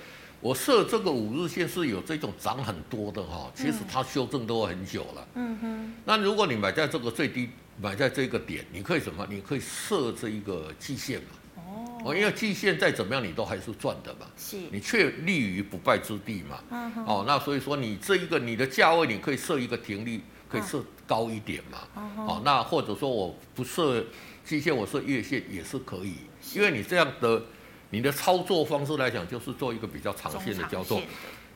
[0.42, 5.28] 我设这个五日线是有这种涨很多的哈，其实它修正都很久了。
[5.37, 5.94] 嗯哼。
[6.05, 7.48] 那如果你买在这个最低，
[7.81, 9.24] 买在这个点，你可以什么？
[9.31, 11.62] 你可以设这一个季线嘛。
[12.05, 12.12] 哦。
[12.12, 14.26] 因为季线再怎么样，你都还是赚的嘛。
[14.37, 14.57] 是。
[14.72, 16.59] 你却立于不败之地嘛。
[16.70, 17.05] 嗯哼。
[17.07, 21.78] 哦，那所以说你这一个你的价位，你可以设一个停利，可以设高一点嘛。
[22.16, 22.42] 哦。
[22.44, 24.05] 那或者说我不设
[24.44, 26.14] 季线，我设月线也是可以，
[26.52, 27.40] 因为你这样的。
[27.92, 31.00] 你的操作方式来讲，就是做一个比较长线的交错，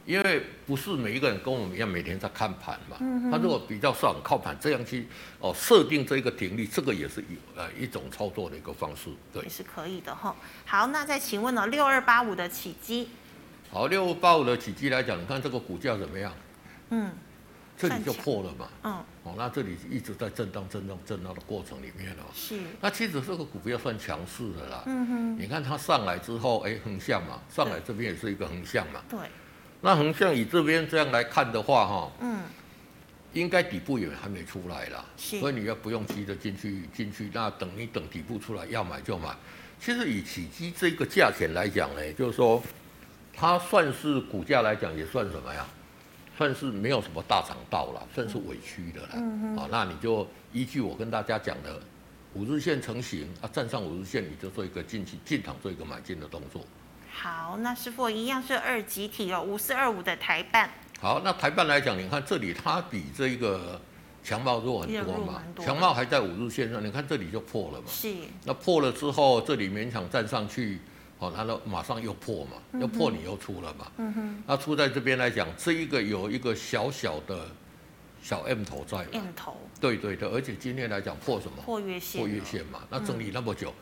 [0.04, 2.98] 因为不是每一个人跟我们一样每天在看盘嘛。
[3.30, 5.08] 他如果比较少靠盘，这样去
[5.40, 10.36] 哦设定这个停利，这个也是一呃一种操作的一个方式，对，也是可以的哈。
[10.66, 13.08] 好，那再请问呢，六二八五的起基，
[13.72, 16.32] 好，六二八五的起基来讲，你看这个股价怎么样？
[16.90, 17.10] 嗯。
[17.76, 22.58] 这里就破了嘛，嗯，哦，那这里一直在震荡、震荡、震荡的过程里面哦，是。
[22.80, 25.38] 那其实这个股票算强势的啦，嗯哼。
[25.38, 29.18] 你看它上来之后，哎，横向嘛，上来这边也是一个横向嘛，对。
[29.82, 32.40] 那横向以这边这样来看的话，哈，嗯，
[33.34, 35.38] 应该底部也还没出来啦，是。
[35.40, 39.34] 所以你要不用急着进去，进去，那等你等底部出来，要买就买。
[39.78, 42.62] 其实以起基这个价钱来讲呢，就是说。
[43.38, 45.66] 它算是股价来讲也算什么呀？
[46.36, 49.08] 算是没有什么大涨到了，算是委屈的了。
[49.14, 51.80] 嗯啊，那你就依据我跟大家讲的
[52.34, 56.62] 五日线成型啊，站上五日线，你就做一个进去进场做一个买进的动作。
[57.10, 60.70] 好，那师傅一样是二级体哦，五四二五的台半。
[61.00, 63.80] 好，那台半来讲，你看这里它比这个
[64.22, 67.86] 强茂弱很多嘛，强茂还在五日线上，你看这里就破了嘛。
[67.88, 68.14] 是。
[68.44, 70.80] 那破了之后，这里勉强站上去。
[71.18, 73.90] 哦，它都马上又破嘛，要破你又出了嘛。
[73.96, 74.42] 嗯哼。
[74.46, 77.46] 那出在这边来讲，这一个有一个小小的
[78.22, 78.98] 小 M 头在。
[79.12, 79.56] M 头。
[79.80, 81.62] 对对对，而且今天来讲破什么？
[81.62, 82.20] 破月线。
[82.20, 83.72] 破月线嘛，那整理那么久，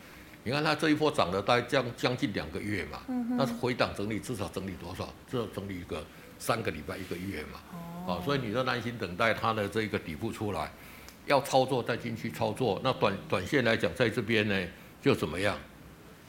[0.43, 3.01] 你看它这一波涨了大概将将近两个月嘛。
[3.09, 3.37] 嗯哼。
[3.37, 5.13] 那回档整理至少整理多少？
[5.29, 6.01] 至少整理一个
[6.39, 7.59] 三个礼拜一个月嘛。
[8.07, 8.21] 哦。
[8.23, 10.71] 所以你就耐心等待它的这个底部出来，
[11.25, 12.79] 要操作再进去操作。
[12.81, 14.67] 那短短线来讲，在这边呢，
[15.01, 15.59] 就怎么样？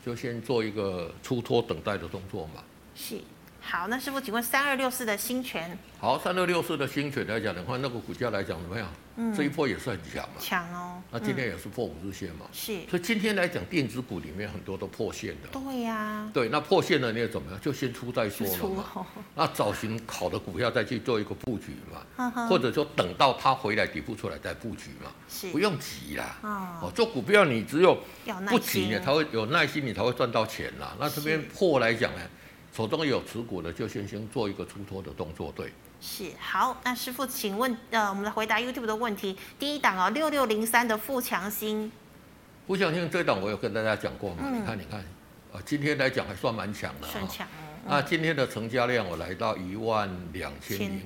[0.06, 2.62] 就先做一个出脱等待的动作嘛。
[2.94, 3.18] 是，
[3.68, 5.76] 好，那师傅，请问三二六四的新权？
[5.98, 8.88] 好，三二六四的新权来讲的话，那个股价来讲怎么样？
[9.16, 10.34] 嗯，这一波也是很强嘛。
[10.38, 11.02] 强哦。
[11.10, 12.46] 那今天也是破五日线嘛。
[12.52, 12.78] 是。
[12.88, 15.48] 所以今天来讲，电子股里面很多都破线的。
[15.50, 16.30] 对呀。
[16.32, 17.60] 对，那破线了，你也怎么样？
[17.60, 19.06] 就先出再说了嘛。
[19.34, 22.46] 那找寻好的股票再去做一个布局嘛。
[22.46, 25.10] 或者说等到它回来底部出来再布局嘛。
[25.28, 25.50] 是。
[25.50, 26.36] 不用急啦。
[26.42, 26.92] 哦。
[26.94, 27.98] 做股票你只有
[28.48, 30.94] 不急你才会有耐心，你才会赚到钱啦。
[31.00, 32.20] 那这边破来讲呢？
[32.76, 35.72] 手中有持股的，就先行做一个出脱的动作，对。
[35.98, 39.34] 是好，那师傅，请问，呃，我们来回答 YouTube 的问题。
[39.58, 41.90] 第一档哦，六六零三的富强新。
[42.66, 44.42] 富强新这一档我有跟大家讲过嘛？
[44.42, 45.00] 嗯、你看，你看，
[45.54, 47.08] 啊，今天来讲还算蛮强的。
[47.08, 47.88] 算强哦。
[47.88, 51.00] 那今天的成交量我来到一万两千零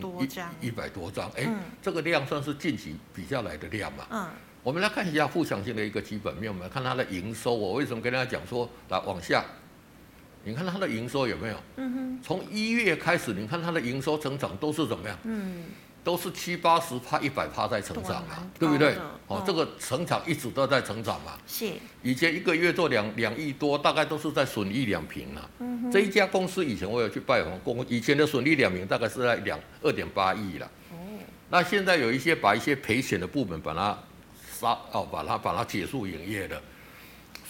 [0.60, 1.48] 一一百多张，哎、
[1.80, 4.04] 这个量算是近期比较来的量嘛。
[4.10, 4.28] 嗯。
[4.64, 7.54] 我们来看一下富强新的一个基本面，我们来看它的营收。
[7.54, 9.44] 我为什么跟大家讲说，来往下。
[10.44, 11.56] 你看它的营收有没有？
[11.76, 12.20] 嗯哼。
[12.22, 15.18] 从一月开始，你看它的营收成长都是怎么样？
[15.24, 15.64] 嗯。
[16.02, 18.96] 都是七八十趴、一百趴在成长啊，对不对？
[19.26, 21.32] 哦，这个成长一直都在成长嘛。
[21.46, 21.70] 是。
[22.02, 25.50] 以前一个月做两两亿多，大概都是在损益两平啊。
[25.58, 25.92] 嗯哼。
[25.92, 30.66] 这一家公司以前我有去拜访过，以前的损益两平大概是在两二点八亿了。
[30.90, 30.96] 哦。
[31.50, 33.98] 那现在有一些把一些赔钱的部门把它
[34.58, 36.60] 杀哦，把它把它结束营业的。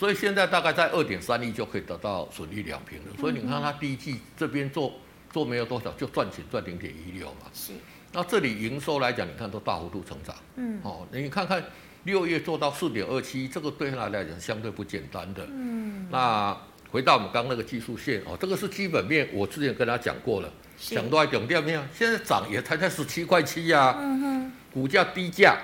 [0.00, 3.12] 所以现在大概在二点三亿就可以得到损益两平了。
[3.20, 4.94] 所以你看它第一季这边做
[5.30, 7.50] 做没有多少，就赚钱赚零点一六嘛。
[7.52, 7.72] 是。
[8.10, 10.34] 那这里营收来讲，你看都大幅度成长。
[10.56, 10.80] 嗯。
[10.82, 11.62] 哦，你看看
[12.04, 15.46] 六月做到四点二七，这个对他来讲相对不简单的。
[15.50, 16.08] 嗯。
[16.10, 16.56] 那
[16.90, 21.82] 回到我们刚刚那个技术线哦，这个是基本面，我之前跟他讲过了，讲到还讲掉没有？
[21.94, 23.94] 现在涨也才才十七块七呀。
[24.00, 24.52] 嗯哼。
[24.72, 25.58] 股价低价，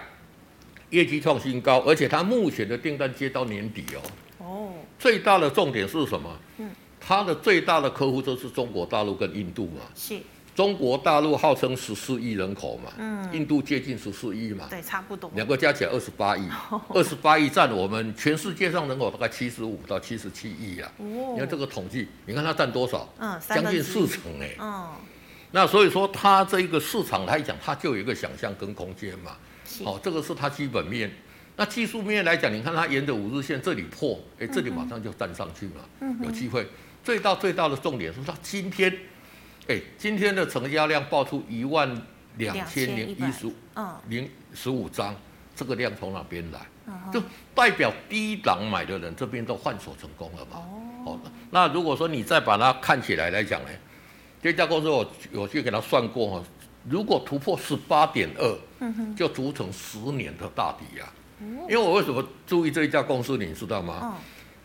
[0.91, 4.03] 业绩创新高，而且它目前的订单接到年底哦。
[5.07, 6.37] 最大的重点是什么？
[6.59, 6.69] 嗯，
[7.01, 9.83] 它的最大的客户就是中国大陆跟印度嘛。
[9.95, 10.19] 是。
[10.53, 14.67] 中国大陆号称十四亿人口嘛，嗯，印度接近十四亿嘛。
[14.69, 15.31] 对，差不多。
[15.37, 16.49] 两个加起来二十八亿，
[16.93, 20.91] 二十八亿占我们全世界上人口大概七十五到七十七亿啊。
[20.99, 21.35] 哦。
[21.35, 23.09] 你看这个统计，你看它占多少？
[23.21, 24.57] 嗯，将近四成哎。
[24.59, 24.89] 嗯。
[25.53, 29.37] 那所以说，它这一个市场来讲，它就有一个想象跟空间嘛。
[29.85, 29.93] 好。
[29.93, 31.09] 哦，这个是它基本面。
[31.57, 36.67] 那技术面来讲，你看它沿着五日线这里破，哎，这里马上就站上去了，嗯、有机会。
[37.03, 38.95] 最大最大的重点是它今天，
[39.69, 41.91] 哎，今天的成交量爆出一万
[42.37, 43.55] 两千零一十五，
[44.09, 45.17] 零十五张，
[45.55, 46.61] 这个量从哪边来？
[47.13, 47.23] 就
[47.55, 50.63] 代表低档买的人这边都换手成功了嘛。
[51.07, 51.19] 哦，
[51.51, 53.71] 那如果说你再把它看起来来讲呢，
[54.43, 56.45] 这家公司我我去给他算过哈，
[56.89, 58.59] 如果突破十八点二，
[59.17, 61.25] 就组成十年的大底呀、啊。
[61.41, 64.17] 因为我为什么注意这一家公司，你知道吗？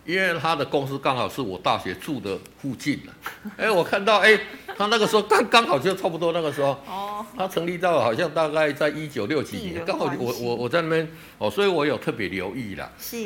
[0.03, 2.99] 因为他的公司刚好是我大学住的附近
[3.55, 4.35] 哎，我看到哎，
[4.75, 6.69] 他那个时候刚刚好就差不多那个时候。
[6.87, 7.23] 哦。
[7.37, 11.07] 他成立到好像大概在一九六几年，刚好我我我在那边
[11.37, 12.91] 哦，所以我有特别留意了。
[12.97, 13.17] 是。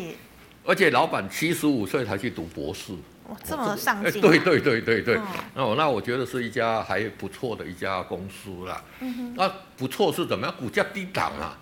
[0.65, 2.91] 而且老板七十五岁才去读博士。
[3.29, 4.21] 哇，这么上进。
[4.21, 5.17] 对对对对对。
[5.55, 8.84] 哦，那我觉得是一家还不错的一家公司啦。
[8.99, 9.34] 嗯哼。
[9.38, 10.55] 那不错是怎么样？
[10.58, 11.58] 股价低档啊。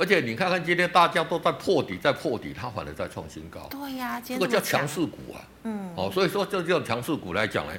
[0.00, 3.68] 而且你看看今天大家都在破底，在破底，它反而在创新高。
[3.70, 5.44] 对呀、啊，这个叫强势股啊。
[5.64, 5.92] 嗯。
[5.94, 7.74] 哦，所以说这这种强势股来讲呢，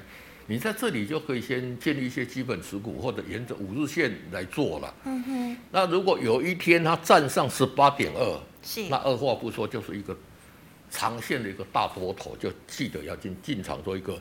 [0.46, 4.94] 你在这里就可以先建立一些基本持股，或者沿着五日线来做了。
[5.06, 5.58] 嗯哼。
[5.72, 10.16] 那如果有一天它站上十八点二，是，那二话不说就是一个
[10.92, 14.16] 长线的一个大多头，就记得要进进场做一个。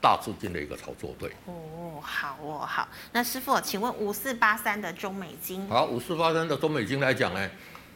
[0.00, 2.88] 大资金的一个炒作，对哦，好哦，好。
[3.12, 5.66] 那师傅，请问五四八三的中美金？
[5.68, 7.50] 好，五四八三的中美金来讲呢，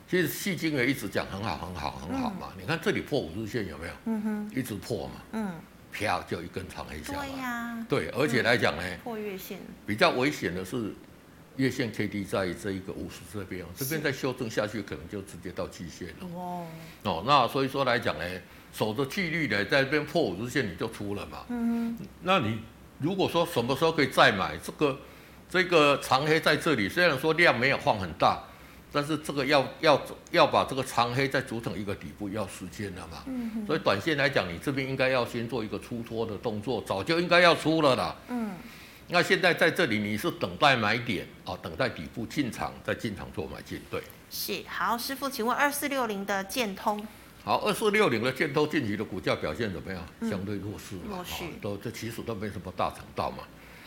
[0.08, 2.48] 其实细金也一直讲很好，很好，很好嘛。
[2.56, 3.92] 嗯、你看这里破五日线有没有？
[4.06, 5.14] 嗯哼，一直破嘛。
[5.32, 5.54] 嗯。
[5.92, 7.26] 啪就一根长黑下来。
[7.26, 7.86] 对呀、啊。
[7.88, 9.58] 对，而且来讲呢，破月线。
[9.84, 10.94] 比较危险的是，
[11.56, 16.26] 月线 K D 在这一个五十这边，这边再修正下去，可能就直接到季线了。
[16.32, 16.66] 哦。
[17.02, 18.24] 哦，那所以说来讲呢，
[18.72, 21.44] 守着纪律呢，在这边破五日线你就出了嘛。
[21.48, 21.96] 嗯。
[22.22, 22.58] 那你
[22.98, 24.98] 如果说什么时候可以再买这个？
[25.52, 28.40] 这个长黑在这里，虽然说量没有放很大，
[28.92, 30.00] 但是这个要要
[30.30, 33.24] 要把这个长黑再组成一个底部，要时间了嘛。
[33.26, 33.66] 嗯。
[33.66, 38.14] 所以短线来讲，你这边应该要先做一个出脱的动作，早就应该要出了啦。
[38.28, 38.52] 嗯。
[39.08, 43.82] 那现在在这里，你是等待买点啊，等待底部进场，再进场做买进。
[43.90, 44.00] 对。
[44.30, 44.62] 是。
[44.68, 47.04] 好，师傅，请问二四六零的建通。
[47.42, 50.06] 好，二四六零的建投近期的股价表现怎么样？
[50.20, 51.16] 嗯、相对弱势嘛。
[51.16, 51.44] 弱势。
[51.60, 53.38] 都这其实都没什么大涨到嘛。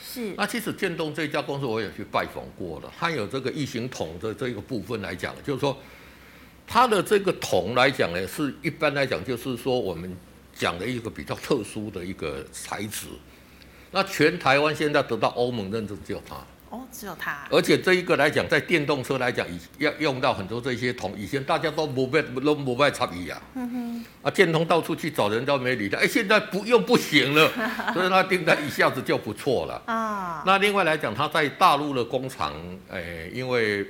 [0.01, 5.77] 是，那其实建东这家公司我也去拜访过了，它有这个异形桶的这个部分来讲，就是说
[6.67, 10.13] 它的这个桶来讲呢，是一般来讲就是说我们
[10.53, 13.07] 讲的一个比较特殊的一个材质。
[13.91, 16.35] 那全台湾现在得到欧盟认证只有它。
[16.74, 17.45] 哦，只有它。
[17.51, 23.39] 而且这一个来讲，在电动车来讲，以要用到很多这些铜，以前大家都不卖都不卖插一样。
[23.53, 24.05] 嗯哼。
[24.24, 27.47] 啊，建通到处去找人都没理他，哎，现在不用不行了，
[27.93, 29.80] 所以他订单一下子就不错了。
[29.86, 30.41] 啊。
[30.47, 32.51] 那另外来讲，他在大陆的工厂，
[32.89, 33.86] 哎，因为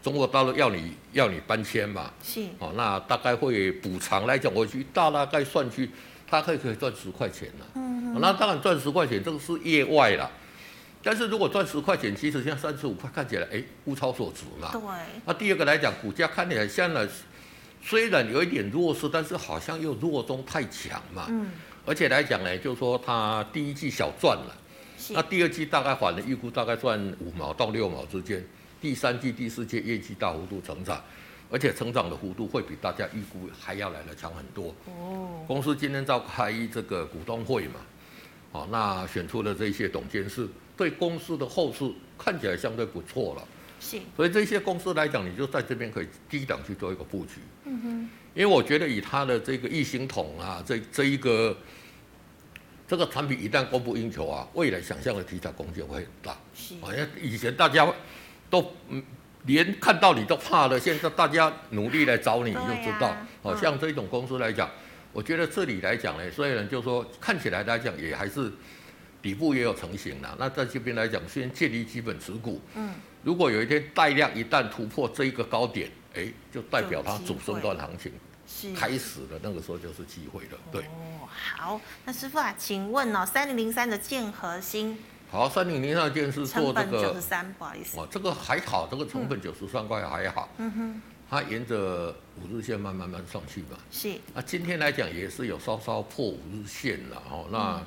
[0.00, 2.12] 中国大陆要你要你搬迁嘛。
[2.22, 2.44] 是。
[2.60, 5.90] 哦，那大概会补偿来讲，我去大大概算去，
[6.28, 7.66] 他可以可以赚十块钱了。
[7.74, 8.20] 嗯哼。
[8.20, 10.30] 那当然赚十块钱，这个是业外了。
[11.04, 14.72] 但是如果赚十块钱，其实现在三十五块看起来，哎，物超所值嘛。
[14.72, 14.80] 对。
[15.26, 17.06] 那第二个来讲，股价看起来现在
[17.82, 21.26] 虽然有一点弱势，但是好像又弱中太强嘛。
[21.28, 21.50] 嗯。
[21.84, 24.56] 而且来讲呢，就是说它第一季小赚了，
[24.96, 28.42] 是那第二季大概反正预估大概赚五毛到六毛之间，
[28.80, 30.98] 第三季、第四季业绩大幅度成长，
[31.50, 34.74] 而且成长的幅度会比大家预估还要来得强很多。
[34.86, 35.44] 哦。
[35.46, 37.80] 公司今天召开这个股东会嘛，
[38.52, 40.48] 哦，那选出了这些董监事。
[40.76, 43.48] 对公司的后市看起来相对不错了，
[43.78, 51.56] 是，所以这些公司来讲，你就在这边可以低档去做一个布局，嗯哼，因为我觉得以它的这个异形桶啊，这这一个
[52.88, 57.86] 这个产品一旦供不应求啊，未来想象的题材空间会很大，是，好像以前大家
[58.50, 59.00] 都嗯
[59.46, 64.68] 连看到你都怕了，现在大家努力来找你，你就知道，好像这种公司来讲，
[65.12, 68.50] 我觉得这里来讲呢，虽然就是说看起来来讲也还是。
[69.24, 72.60] 底部也有成型了，那在这边来讲，先建立基本持股。
[72.74, 78.12] 嗯，如果有一天带量一旦突破这一个高点，哎，就代表它主升段行情
[78.76, 80.58] 开始了，那个时候就是机会了。
[80.70, 80.82] 对。
[80.82, 84.98] 哦，好，那师傅啊，请问哦，三零零三的建核心。
[85.30, 87.00] 好，三零零三的建是做这个。
[87.00, 87.96] 九十三，不好意思。
[87.96, 90.50] 哇，这个还好，这个成本九十三块还好。
[90.58, 91.02] 嗯哼。
[91.30, 93.78] 它沿着五日线慢慢慢上去嘛。
[93.90, 94.14] 是。
[94.34, 97.78] 那今天来讲也是有稍稍破五日线了哦，那。
[97.78, 97.86] 嗯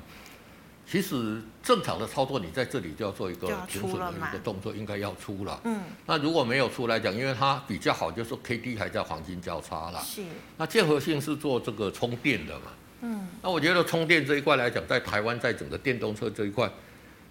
[0.90, 5.60] 其实正常的操作，你在这里就要做一个停损的一个动作，应该要出了。
[5.64, 5.82] 嗯。
[6.06, 10.02] 那如果没有出来讲，因为它比较好，就是说 K D 还在黄金交叉了。
[10.02, 10.24] 是。
[10.56, 12.72] 那建和性是做这个充电的嘛？
[13.02, 13.28] 嗯。
[13.42, 16.70] 那我觉得充电这一块来讲，在台湾在整个电动车这一块，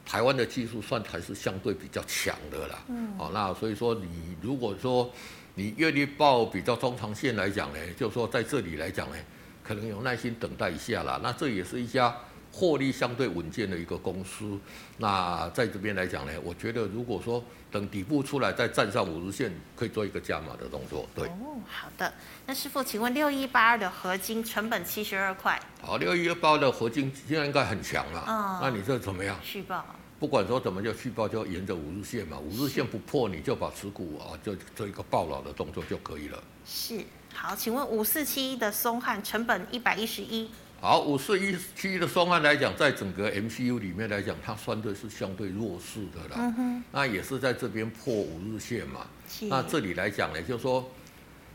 [0.06, 2.80] 台湾的技术算还是相对比较强的啦。
[2.90, 3.18] 嗯。
[3.18, 5.12] 好，那所以说你如果说
[5.56, 9.16] 你愿意报比较中长线来讲呢，就是说在这里来讲呢，
[9.64, 11.20] 可能有耐心等待一下啦。
[11.24, 12.16] 那这也是一家。
[12.58, 14.58] 获利相对稳健的一个公司，
[14.98, 21.08] 那在这边来讲呢，我觉得如果说等底部出来再站上五日线，可以做一个加码的动作。
[21.14, 22.12] 对，哦，好的。
[22.48, 25.62] 那师傅，请问六一八二的合金成本七十二块。
[25.84, 28.26] 好，六一八二的合金现在应该很强了。
[28.28, 28.60] 嗯。
[28.60, 29.38] 那你这怎么样？
[29.44, 29.86] 续报。
[30.20, 36.44] 不管说怎么叫续报，就沿着五日线嘛，五日线不破，你就把持股啊，就做一个爆老的动作就可以了。
[36.66, 37.06] 是。
[37.36, 40.50] 好，请问五四七一的松汉成本一百一十一。
[40.80, 46.54] 好，五四一七的双汉来讲，在整个 MCU 里面来讲，它算对是相对弱势的啦。
[46.92, 49.08] 那也是在这边破五日线嘛。
[49.28, 49.46] 是。
[49.48, 50.88] 那这里来讲呢，就是说，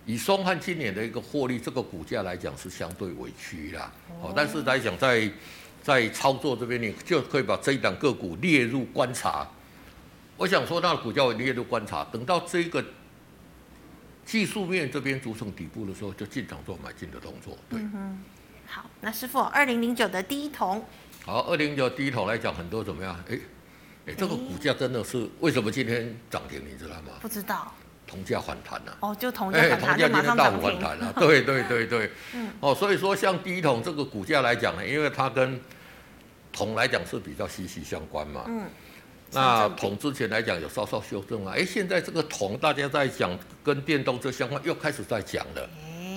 [0.05, 3.93] 以双汉今年的一个获利，这个股价来讲是相对委屈啦。
[4.21, 4.33] 哦。
[4.35, 5.31] 但是来讲，在
[5.85, 9.49] 在操作这边，你就可以把这一档个股列入观察。
[10.37, 12.85] 我想说，那股价我列入观察，等到这个
[14.27, 17.57] 技术面这边组成底部的时候，就进场做买进的动作。
[17.71, 17.79] 对。
[17.79, 18.19] 嗯
[18.75, 20.83] 好，那师傅，二零零九的第一桶。
[21.27, 23.15] 好，二零零九第一桶来讲，很多怎么样？
[23.29, 23.39] 哎，
[24.07, 26.59] 哎，这个股价真的是为什么今天涨停？
[26.67, 27.13] 你知道吗？
[27.21, 27.71] 不知道。
[28.07, 28.97] 铜价反弹了。
[29.01, 31.13] 哦，就铜价反弹，铜价今天大幅反弹 了。
[31.19, 32.11] 对对对对。
[32.33, 32.49] 嗯。
[32.61, 35.61] 哦，所以说像第一桶这个股价来讲呢，因为它跟
[36.51, 38.45] 铜来讲是比较息息相关嘛。
[38.49, 38.65] 嗯。
[39.33, 45.69] 那铜之前来讲有稍稍修正啊，哎，现在这个铜大家在讲跟电动车相关，又开始在讲了。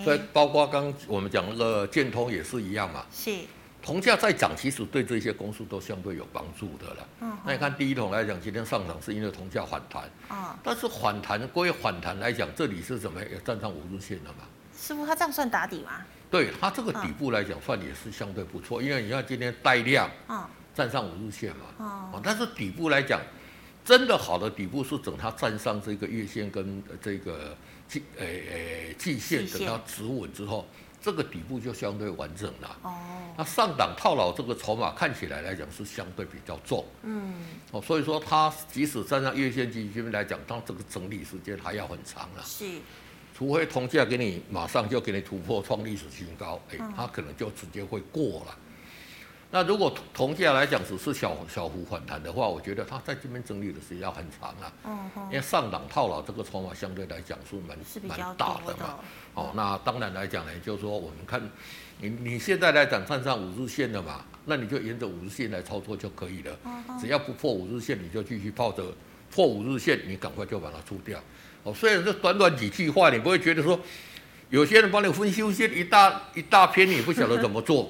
[0.06, 3.40] 所以包括刚我们讲那个建通也是一样嘛，是，
[3.82, 7.08] 铜价再涨，其实对这些公司都相对有帮助的了。
[7.22, 10.04] 嗯，那你看第一桶来讲，今天上涨是因为铜价反弹。
[10.28, 13.38] 啊，但是反弹归反弹来讲，这里是怎么也？
[13.44, 14.46] 站上五日线了嘛？
[14.78, 16.02] 师傅，他这样算打底吗？
[16.32, 22.12] 对，它这个底部来讲，算也是相对不错，因为你看今天带量，啊，站上五日线嘛。
[22.12, 23.22] 哦，但是底部来讲，
[23.86, 27.56] 真的好的底部是等它站上这个月线跟这个
[27.88, 30.66] 季诶诶季线，等它止稳之后。
[31.02, 32.78] 这个底部就相对完整了。
[32.82, 32.92] 哦，
[33.38, 36.84] 那上档套牢这个筹码看起来来讲是相对比较重。
[37.04, 37.32] 嗯，
[37.70, 42.42] 哦，所以说它即使站上月线基金来讲，它这个整理时间还要很长了。
[42.44, 42.66] 是，
[43.38, 48.58] 除非铜价给你马上就给你突破创历史新高，哎，它可能就直接会过了。
[49.56, 54.70] 那如果铜价来讲只是小小幅反弹的话，我觉得它在这边整理的时间要很长啊。
[54.84, 59.00] 嗯，因为上档套牢这个筹码相对来讲是蛮是蛮大的嘛。
[59.34, 61.42] 哦，那当然来讲呢，就是说我们看
[62.02, 66.52] 你你现在来讲站上五日线的嘛，那你就沿着五日线来操作就可以了。
[67.00, 68.84] 只要不破五日线，你就继续抱着；
[69.34, 71.18] 破五日线，你赶快就把它出掉。
[71.64, 73.80] 哦，虽然这短短几句话，你不会觉得说
[74.50, 75.42] 有些人帮你分析
[75.74, 77.90] 一大一大篇，你不晓得怎么做。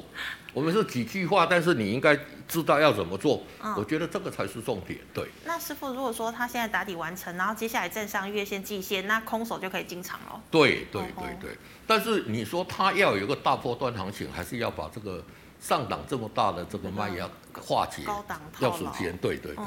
[0.56, 3.44] 我们是几句话，但是你应该知道要怎么做。
[3.62, 4.98] 嗯，我觉得这个才是重点。
[5.14, 5.28] 对。
[5.44, 10.42] 那师傅，如果说他现在打底完成，然后接下来站上月线、季线，那空手就可以进场了。
[10.50, 11.58] 对对对对。
[11.86, 15.22] 但是你说他要有一个大波段行情，还是要把这个
[15.60, 17.30] 上档这么大的这个卖压
[17.60, 18.04] 化解？
[18.06, 19.14] 高档要时间。
[19.18, 19.66] 对对对。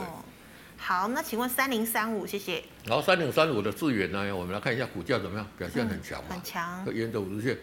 [0.78, 2.64] 好，那请问三零三五，谢谢。
[2.86, 4.34] 然后三零三五的智远呢？
[4.34, 6.30] 我们来看一下股价怎么样，表现很强嘛？
[6.30, 6.86] 很强。
[6.95, 7.59] 沿着五日线。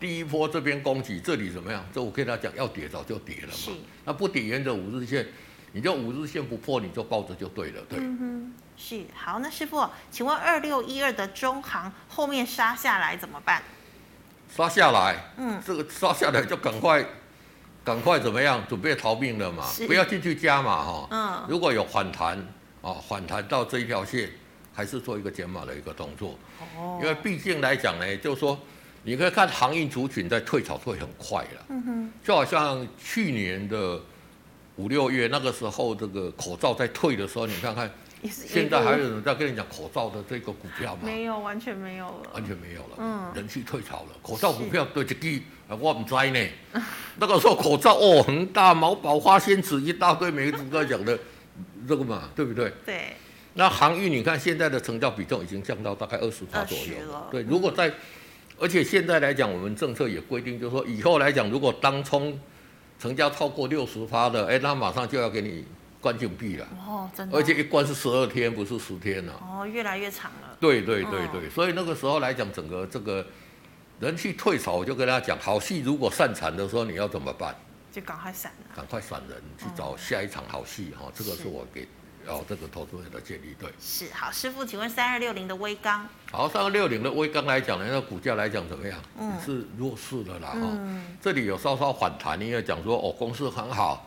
[0.00, 1.84] 第一波这边攻击，这里怎么样？
[1.92, 3.76] 这我跟他讲，要跌早就跌了嘛。
[4.04, 5.26] 那不跌，沿着五日线，
[5.72, 7.82] 你就五日线不破，你就抱着就对了。
[7.88, 7.98] 对。
[8.00, 8.54] 嗯哼。
[8.76, 9.02] 是。
[9.12, 13.60] 好，那师傅，请问二六一二的中行后面杀下来怎么办？
[14.48, 15.16] 杀下来。
[15.36, 15.60] 嗯。
[15.66, 17.04] 这个杀下来就赶快，
[17.82, 18.64] 赶快怎么样？
[18.68, 19.66] 准备逃命了嘛。
[19.88, 21.08] 不要进去加嘛，哈。
[21.10, 21.46] 嗯。
[21.48, 22.38] 如果有反弹
[22.82, 24.30] 啊，反弹到这一条线，
[24.72, 26.38] 还是做一个减码的一个动作。
[26.76, 27.00] 哦。
[27.02, 28.56] 因为毕竟来讲呢，就是说。
[29.02, 34.00] 你可以看航运族群在退潮退很快了，嗯哼，就好像去年的
[34.76, 37.90] 五六月那个时候，这个口罩在退的时候，你看看，
[38.30, 41.02] 现在还有人在跟你讲口罩的这个股票吗？
[41.04, 45.42] 没有，完全没有了，完全没有了，嗯，人气退潮了，口罩股票对这个
[45.76, 46.48] 我不知呢，
[47.18, 51.18] 那个时候口罩哦，恒大、毛宝、花仙子一大堆，每个人都在讲的
[51.86, 52.72] 这个嘛，对不对？
[52.84, 53.16] 对。
[53.54, 57.92] 那航运你看现在的成交比重已经降到大概二十趴左右了，对，如果在
[58.60, 62.38] 而且现在来讲，我们政策也规定，就是说以后来讲，如果当冲
[62.98, 65.64] 成交超过六十发的，哎，那马上就要给你
[66.00, 66.66] 关禁闭了。
[66.86, 67.36] 哦，真的。
[67.36, 69.32] 而且一关是十二天，不是十天了。
[69.40, 70.56] 哦，越来越长了。
[70.60, 73.24] 对对对对，哦、所以那个时候来讲，整个这个
[74.00, 77.54] 人气退潮，我就跟大家讲，好戏如果散场的时候，你要怎么办？
[77.92, 78.76] 就赶快闪了。
[78.76, 81.06] 赶快闪人，去找下一场好戏哈。
[81.06, 81.86] 哦、这个是我给。
[82.28, 83.68] 哦，这个投资人的建议对。
[83.80, 86.06] 是好，师傅，请问三二六零的微钢。
[86.30, 88.98] 好，三二六零的微钢来讲呢，那股价来讲怎么样？
[89.18, 90.60] 嗯，是弱势的啦哈。
[90.62, 94.06] 嗯、这里有稍稍反弹，因为讲说哦，公司很好。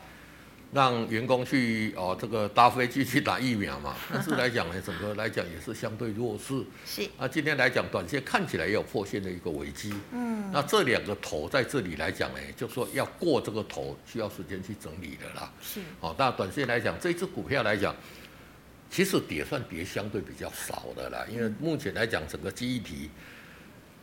[0.72, 6.64] 让员工去哦，这个搭飞机去打疫苗嘛，但是来讲呢，整个来讲也是相对弱势。
[6.86, 9.92] 是啊，今天来讲，短线看起来也有破线的一个危机。
[10.12, 15.52] 嗯，那这两个头在这里来讲呢，就说要过这个头，需要时间去整理的啦。
[15.60, 17.94] 是哦，那短线来讲，这支股票来讲，
[18.90, 23.10] 其实跌算跌相对比较少的啦，因为目前来讲，整个记忆体。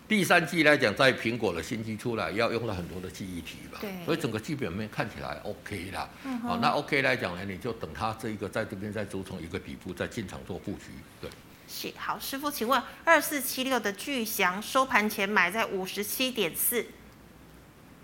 [0.09, 3.91] 第三季来讲，在苹果的新机出来，要用了很多的记忆体吧，对。
[4.03, 6.09] 所以整个基本面看起来 OK 啦。
[6.25, 6.49] 嗯、哼。
[6.49, 10.85] 好，那 OK 来讲呢，你就等它这一个在这边再组成一个底部，再进场做布局。
[11.21, 11.29] 对，
[11.69, 16.87] 是好，师傅，请问二四七六的巨祥收盘前买在五十七点四，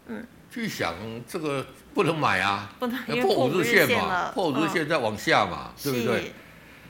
[0.06, 0.94] 嗯，巨祥
[1.28, 6.32] 这个不能买啊，不能破五日线嘛，破五日线再往下嘛，嗯、对不对？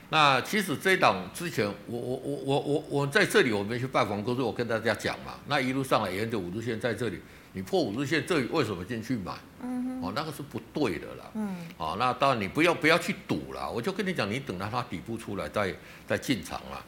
[0.08, 5.34] 那其实这一档之前，我我我我我我在这里，我们去拜访公司，我跟大家讲嘛。
[5.48, 7.20] 那一路上来沿着五日线在这里，
[7.54, 9.32] 你破五日线，这里为什么进去买？
[9.62, 11.30] 嗯哦，那个是不对的啦。
[11.34, 11.56] 嗯。
[11.76, 15.74] 哦，那当然你不要不要去赌啦，我就跟你讲，你等到它底部出来再
[16.06, 16.78] 再进场啊。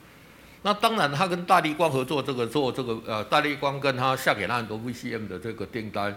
[0.62, 6.16] 那当然，他跟大立光合作这个做这个呃，大立光跟他下给他很多 VCM 的这个订单。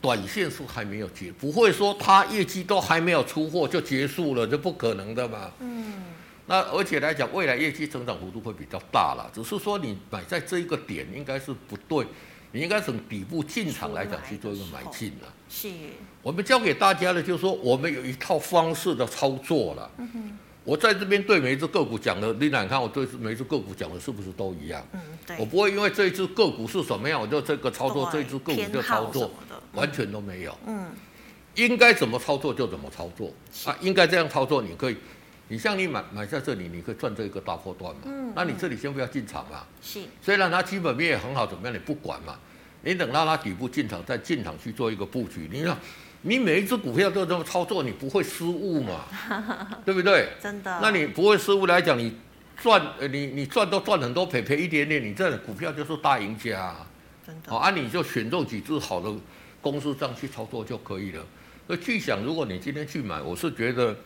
[0.00, 5.50] 短线是还没有结，不会说它业绩都还没有出货就结束了，这不可能的嘛。
[5.60, 5.94] 嗯。
[6.48, 12.06] 那而且来讲，未来业绩成长幅度会比较大了，只是说你买在这一个点应该是不对，
[12.52, 15.34] 你应该从底部进场来讲去做一个买进了。
[15.48, 15.68] 是。
[16.22, 19.90] 我们教给大家的，就是说我们有一套方式的操作了。
[19.98, 20.38] 嗯哼。
[20.62, 24.84] 我在这边对每一只个股讲的，你俩看我对每一只个股讲的是不是都一样？
[24.92, 25.36] 嗯，对。
[25.38, 29.30] 我不会因为这一只个股是什么样，我就这个操作，这一只个股就操作。
[29.76, 30.86] 完全都没有，嗯，
[31.54, 33.32] 应该怎么操作就怎么操作。
[33.64, 34.96] 啊，应该这样操作，你可以，
[35.48, 42.36] 你像你买买在这里，你可以赚这个大波段嘛，嗯，那你这里先不要进场嘛，是，虽然它基本面也很好，怎么样你不管嘛，
[42.82, 45.76] 你等到它底部进场再进场去做一个布局，你看
[46.22, 49.04] 你每一只股票都这么操作，你不会失误嘛，
[49.84, 50.28] 对不对？
[50.42, 52.16] 真的，那你不会失误来讲，你
[52.60, 56.74] 赚呃你你赚都赚很多，赔赔一点点，你这股票就是大赢家，
[57.24, 59.12] 真的，好啊，你就选中几只好的
[59.60, 61.24] 公司这样去操作就可以了。
[61.66, 63.96] 所以去想，如果你今天去买，我是觉得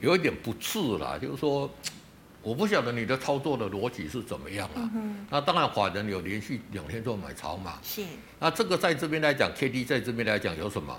[0.00, 1.68] 有一点不智啦，就是说，
[2.42, 4.88] 我不晓得你的操作的逻辑是怎么样啊。
[4.94, 7.80] 嗯、那当然，法人有连续两天做买超嘛。
[7.82, 8.04] 是。
[8.38, 10.96] 那这个在这边来讲，K D 在这边来讲有什么？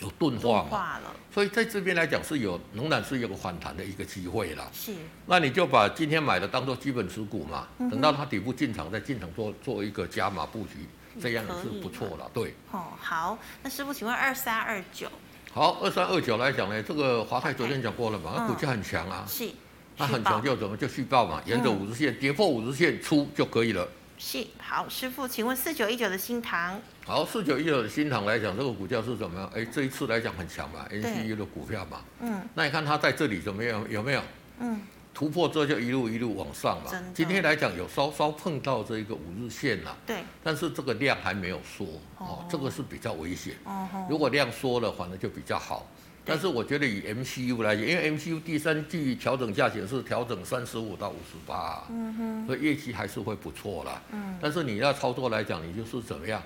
[0.00, 0.68] 有钝化嘛？
[0.70, 1.14] 化了。
[1.32, 4.68] 所以在这边来讲是有，仍然是有个反弹的一个机会啦。
[4.72, 4.92] 是。
[5.26, 10.86] 那你就把今天买的当做基本持股嘛，嗯、等到它底部进场再进场做做一个加码布局。
[11.20, 12.54] 这样也是不错了，对。
[12.70, 15.08] 哦，好，那师傅，请问二三二九。
[15.52, 19.24] 好，二三二九来讲呢，这个华泰昨天讲过了嘛，那股价很强啊。
[19.28, 19.50] 是。
[19.96, 23.88] 它很强就怎么就续报嘛，沿着五日线跌破五日线出就可以了。
[24.16, 26.80] 是，好，师傅，请问四九一九的新塘。
[27.04, 29.50] 好，四九一九的新塘来讲，这个股价是怎么样？
[29.52, 32.00] 哎，这一次来讲很强嘛，NCU 的股票嘛。
[32.20, 32.48] 嗯。
[32.54, 33.84] 那你看它在这里怎么样？
[33.90, 34.22] 有没有？
[34.60, 34.80] 嗯。
[35.18, 36.92] 突破之后就一路一路往上嘛。
[37.12, 39.96] 今天来讲有稍稍碰到这一个五日线了。
[40.06, 40.22] 对。
[40.44, 41.84] 但是这个量还没有缩
[42.18, 43.56] 哦，这个是比较危险。
[43.64, 43.88] 哦。
[44.08, 45.88] 如果量缩了，反而就比较好。
[46.24, 51.82] 但是我觉得以 MCU 来讲，因为 MCU 第三季调整价钱是调整三十五到五十八。
[51.90, 52.46] 嗯哼。
[52.46, 54.00] 所以业绩还是会不错啦。
[54.12, 54.38] 嗯。
[54.40, 56.40] 但是你要操作来讲，你就是怎么样？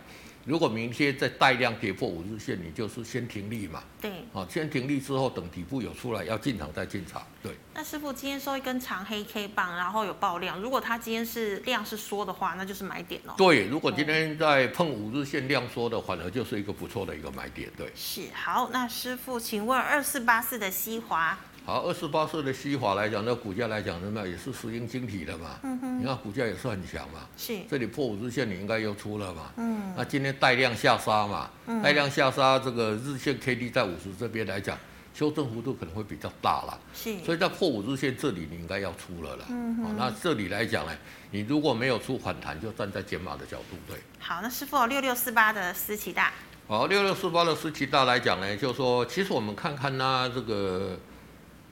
[0.45, 3.83] 如果明天再带量跌破五日线，你就是先停利嘛。
[4.01, 4.11] 对。
[4.33, 7.25] 好，先停利之后，等底部有出来要进场再进场。
[7.43, 7.53] 对。
[7.75, 10.61] 那师傅今天收一根长黑 K 棒，然后有爆量。
[10.61, 13.35] 如果它今天是量是缩的话，那就是买点哦。
[13.37, 17.71] 对，如果今天在碰五日线量缩的，反而就是一个不错的一个买点。
[17.77, 17.91] 对。
[17.95, 18.23] 是。
[18.35, 21.39] 好，那师傅，请问二四八四的西华。
[21.65, 25.61] 好，二十八岁的西华来讲，那股价来讲，什么也是石英晶体的嘛。
[25.63, 26.01] 嗯哼。
[26.01, 27.21] 你看股价也是很强嘛。
[27.37, 27.57] 是。
[27.71, 29.53] 这里破五日线，你应该又出了嘛。
[29.59, 29.95] 嗯。
[29.97, 31.49] 那今天带量下杀嘛。
[31.67, 31.81] 嗯。
[31.81, 34.77] 带量下杀，这个日线 K D 在五十这边来讲，
[35.15, 36.77] 修正幅度可能会比较大了。
[36.93, 37.17] 是。
[37.21, 39.45] 所以在破五日线这里，你应该要出了了。
[39.49, 39.97] 嗯哼。
[39.97, 40.93] 那这里来讲呢，
[41.31, 43.97] 你如果没有出反弹，就站在减码的角度对。
[44.19, 46.33] 好，那师傅六六四八的思其大。
[46.67, 50.99] 好，六六四八的思其大来讲呢，就是说其实我们看看呢，这个。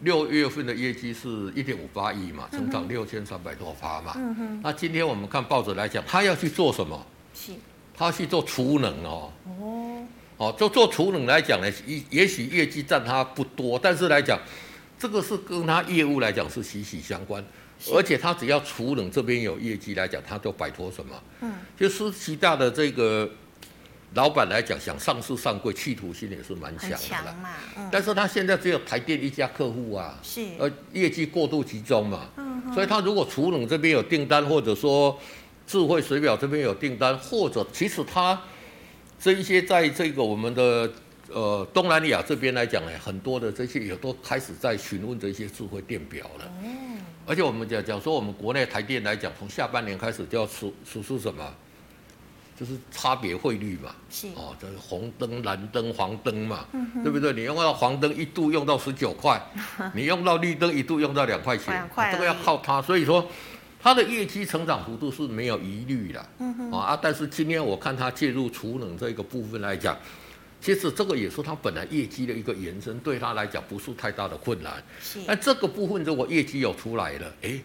[0.03, 4.13] 六月份的业绩是一点五八亿嘛，成长六千三百多趴嘛。
[4.17, 4.61] 嗯哼。
[4.63, 7.07] 那今天我们看报纸来讲，他要去做什么？
[7.35, 7.53] 是。
[7.95, 9.33] 他去做储能哦。
[9.45, 10.07] 哦。
[10.39, 14.39] 哦，就做储能来讲呢，也也许业绩占他不多，但是来讲，
[14.99, 17.45] 这个是跟他业务来讲是息息相关。
[17.93, 21.23] 而且他只要储能这边有业绩来讲，他就摆脱什么？
[21.41, 21.55] 嗯。
[21.79, 23.31] 就是其大的这个。
[24.15, 26.97] 老板来讲，想上市上柜，企图心也是蛮强的。
[26.97, 27.89] 强嘛，嗯。
[27.93, 32.61] 但是他现在只有台电一家客户啊，是，呃，业绩过度集中嘛，嗯。
[32.75, 35.17] 所以他如果储能这边有订单，或者说
[35.65, 38.41] 智慧水表这边有订单，或者其实他
[39.19, 40.91] 这一些在这个我们的
[41.29, 46.53] 呃东南亚这边来讲呢，很多的这些也都开始在询问这些智慧电表了。
[46.65, 46.99] 嗯。
[47.27, 51.55] 而且我们讲讲说，我们国内台电来讲，从下半年开始就要实实施什么？
[52.61, 57.33] 就是差别汇率嘛，是哦，这是红灯、蓝灯、黄灯嘛，嗯、对不对？
[57.33, 59.41] 你用到黄灯一度用到十九块，
[59.97, 62.83] 你用到绿灯一度用到两块钱，块这个要靠它。
[62.83, 63.27] 所以说，
[63.83, 66.21] 它的业绩成长幅度是没有疑虑的，
[66.71, 66.95] 啊。
[67.01, 69.97] 但是今天我看它介入储能这个部分来讲，
[70.61, 74.75] 其实这个也是它本来业绩的一个延伸，对它来讲不是太大的困难。
[75.01, 77.59] 是，但这个部分如果业绩有出来了，哎。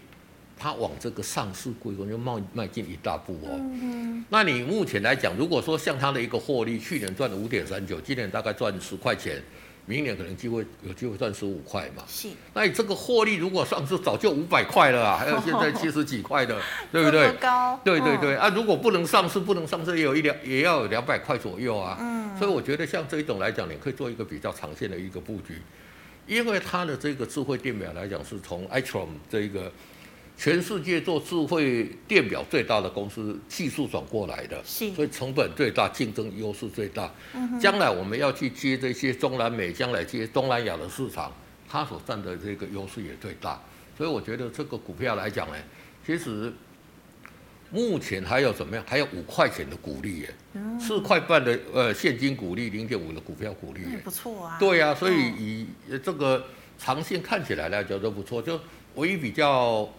[0.58, 3.50] 它往这个上市规模就迈迈进一大步哦。
[3.52, 9.42] 嗯、哼那你目前来讲，如果说像它的一个获利，去年赚了五点三九，今年大概赚十块钱，
[9.86, 12.04] 明年可能机会有机会赚十五块嘛。
[12.08, 12.30] 是。
[12.54, 16.60] 那你这个获利如果上市早就五百块了啊，还有现在七十几块的，
[16.92, 17.32] 对不对？
[17.34, 17.80] 高。
[17.84, 21.98] 对对对、嗯、啊，如果不能上市，不能上市也有一两也要有两百块左右啊。
[22.00, 22.36] 嗯。
[22.40, 25.62] 所以我觉得像这一种来讲，你可以做一个比较长线的一个布局，
[26.26, 29.70] 因为它的这个智慧电表来讲，是从 i t r o m 这一个。
[30.38, 37.10] 全世界做智慧电表最大的公司，技术转过来的，所以成本最大，竞争优势最大。
[37.34, 41.32] 嗯、将来我们要去接这些中南美，将来接东南亚的市场，
[41.70, 43.62] 它所占的这个优势也最大。
[43.98, 45.56] 所以我觉得这个股票来讲呢，
[46.06, 46.52] 其实
[47.72, 48.84] 目前还有怎么样？
[48.86, 50.36] 还有五块钱的股利耶，
[50.78, 54.58] 四块、嗯、半的呃现金股利，零点五的股票股利也不错啊。
[54.60, 55.68] 对啊，所以以
[56.04, 56.46] 这个
[56.78, 58.60] 长线看起来呢，觉得不错，就
[58.96, 59.90] 唯一比较。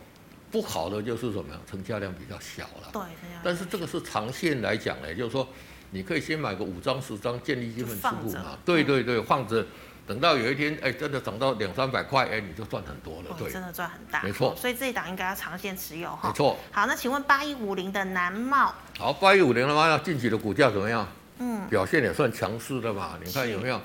[0.51, 1.61] 不好的就是什么呀？
[1.69, 2.91] 成交量比较小了。
[2.93, 3.03] 对，
[3.43, 5.47] 但是这个是长线来讲呢，就是说
[5.91, 8.59] 你可以先买个五张十张建立基本持股嘛。
[8.65, 9.65] 对对对，放着。
[10.07, 14.55] 等到有一天，哎，真的涨到两三百块，哎，你就赚很多了，对，真的赚很大，没错。
[14.55, 16.57] 所以这一档应该要长线持有哈，没错。
[16.71, 21.05] 好，那请问八一五零的南茂，好，八一五零的南茂近期的股价怎么样？
[21.39, 23.81] 嗯，表现也算强势的嘛，你看有没有？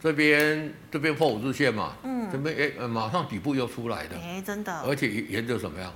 [0.00, 5.92] 这边这边破五日线嘛，嗯，这边哎，马上底部又出来的，哎，真的，而且沿着什么样？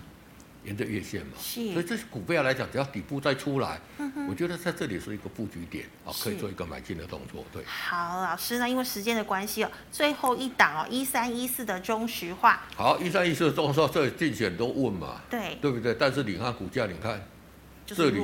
[0.64, 3.78] 沿着月线嘛，所以这些股票来讲，只要底部再出来，
[4.26, 7.44] 我觉得在这里是一个布局点啊，可以做一个买进的动作。
[7.52, 12.62] 对，好，老师，那因为时间的关系哦，最后一档哦，一三一四的中石化。
[12.74, 15.94] 好，一三一四的中石化，这竞选都问嘛，对，对不对？
[16.00, 17.22] 但是你看股价，你看
[17.84, 18.22] 这里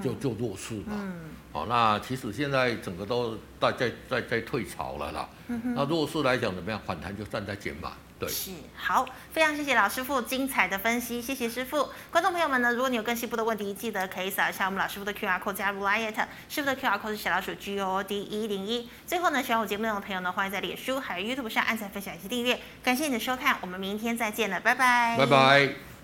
[0.00, 0.92] 就就弱势嘛。
[0.92, 1.20] 嗯，
[1.52, 5.28] 好，那其实现在整个都在在在在退潮了啦。
[5.74, 6.80] 那弱势来讲怎么样？
[6.86, 7.92] 反弹就站在减码。
[8.18, 11.88] 对，是好，非常谢谢老师傅精彩的分析，谢谢师傅。
[12.10, 16.12] 观众朋友们呢，如果你有更细部的问题，记得可以扫一下我们老师傅的 QR code 加入 LINE，
[16.48, 18.88] 师傅的 QR code 是小老鼠 G O D 一零一。
[19.06, 22.58] 最后呢，喜欢我节目内容的朋友呢，欢迎在脸书还有 YouTube 上按赞、分享以及订阅。
[22.82, 25.97] 感谢你的收看，我们明天再见了，拜拜，拜拜。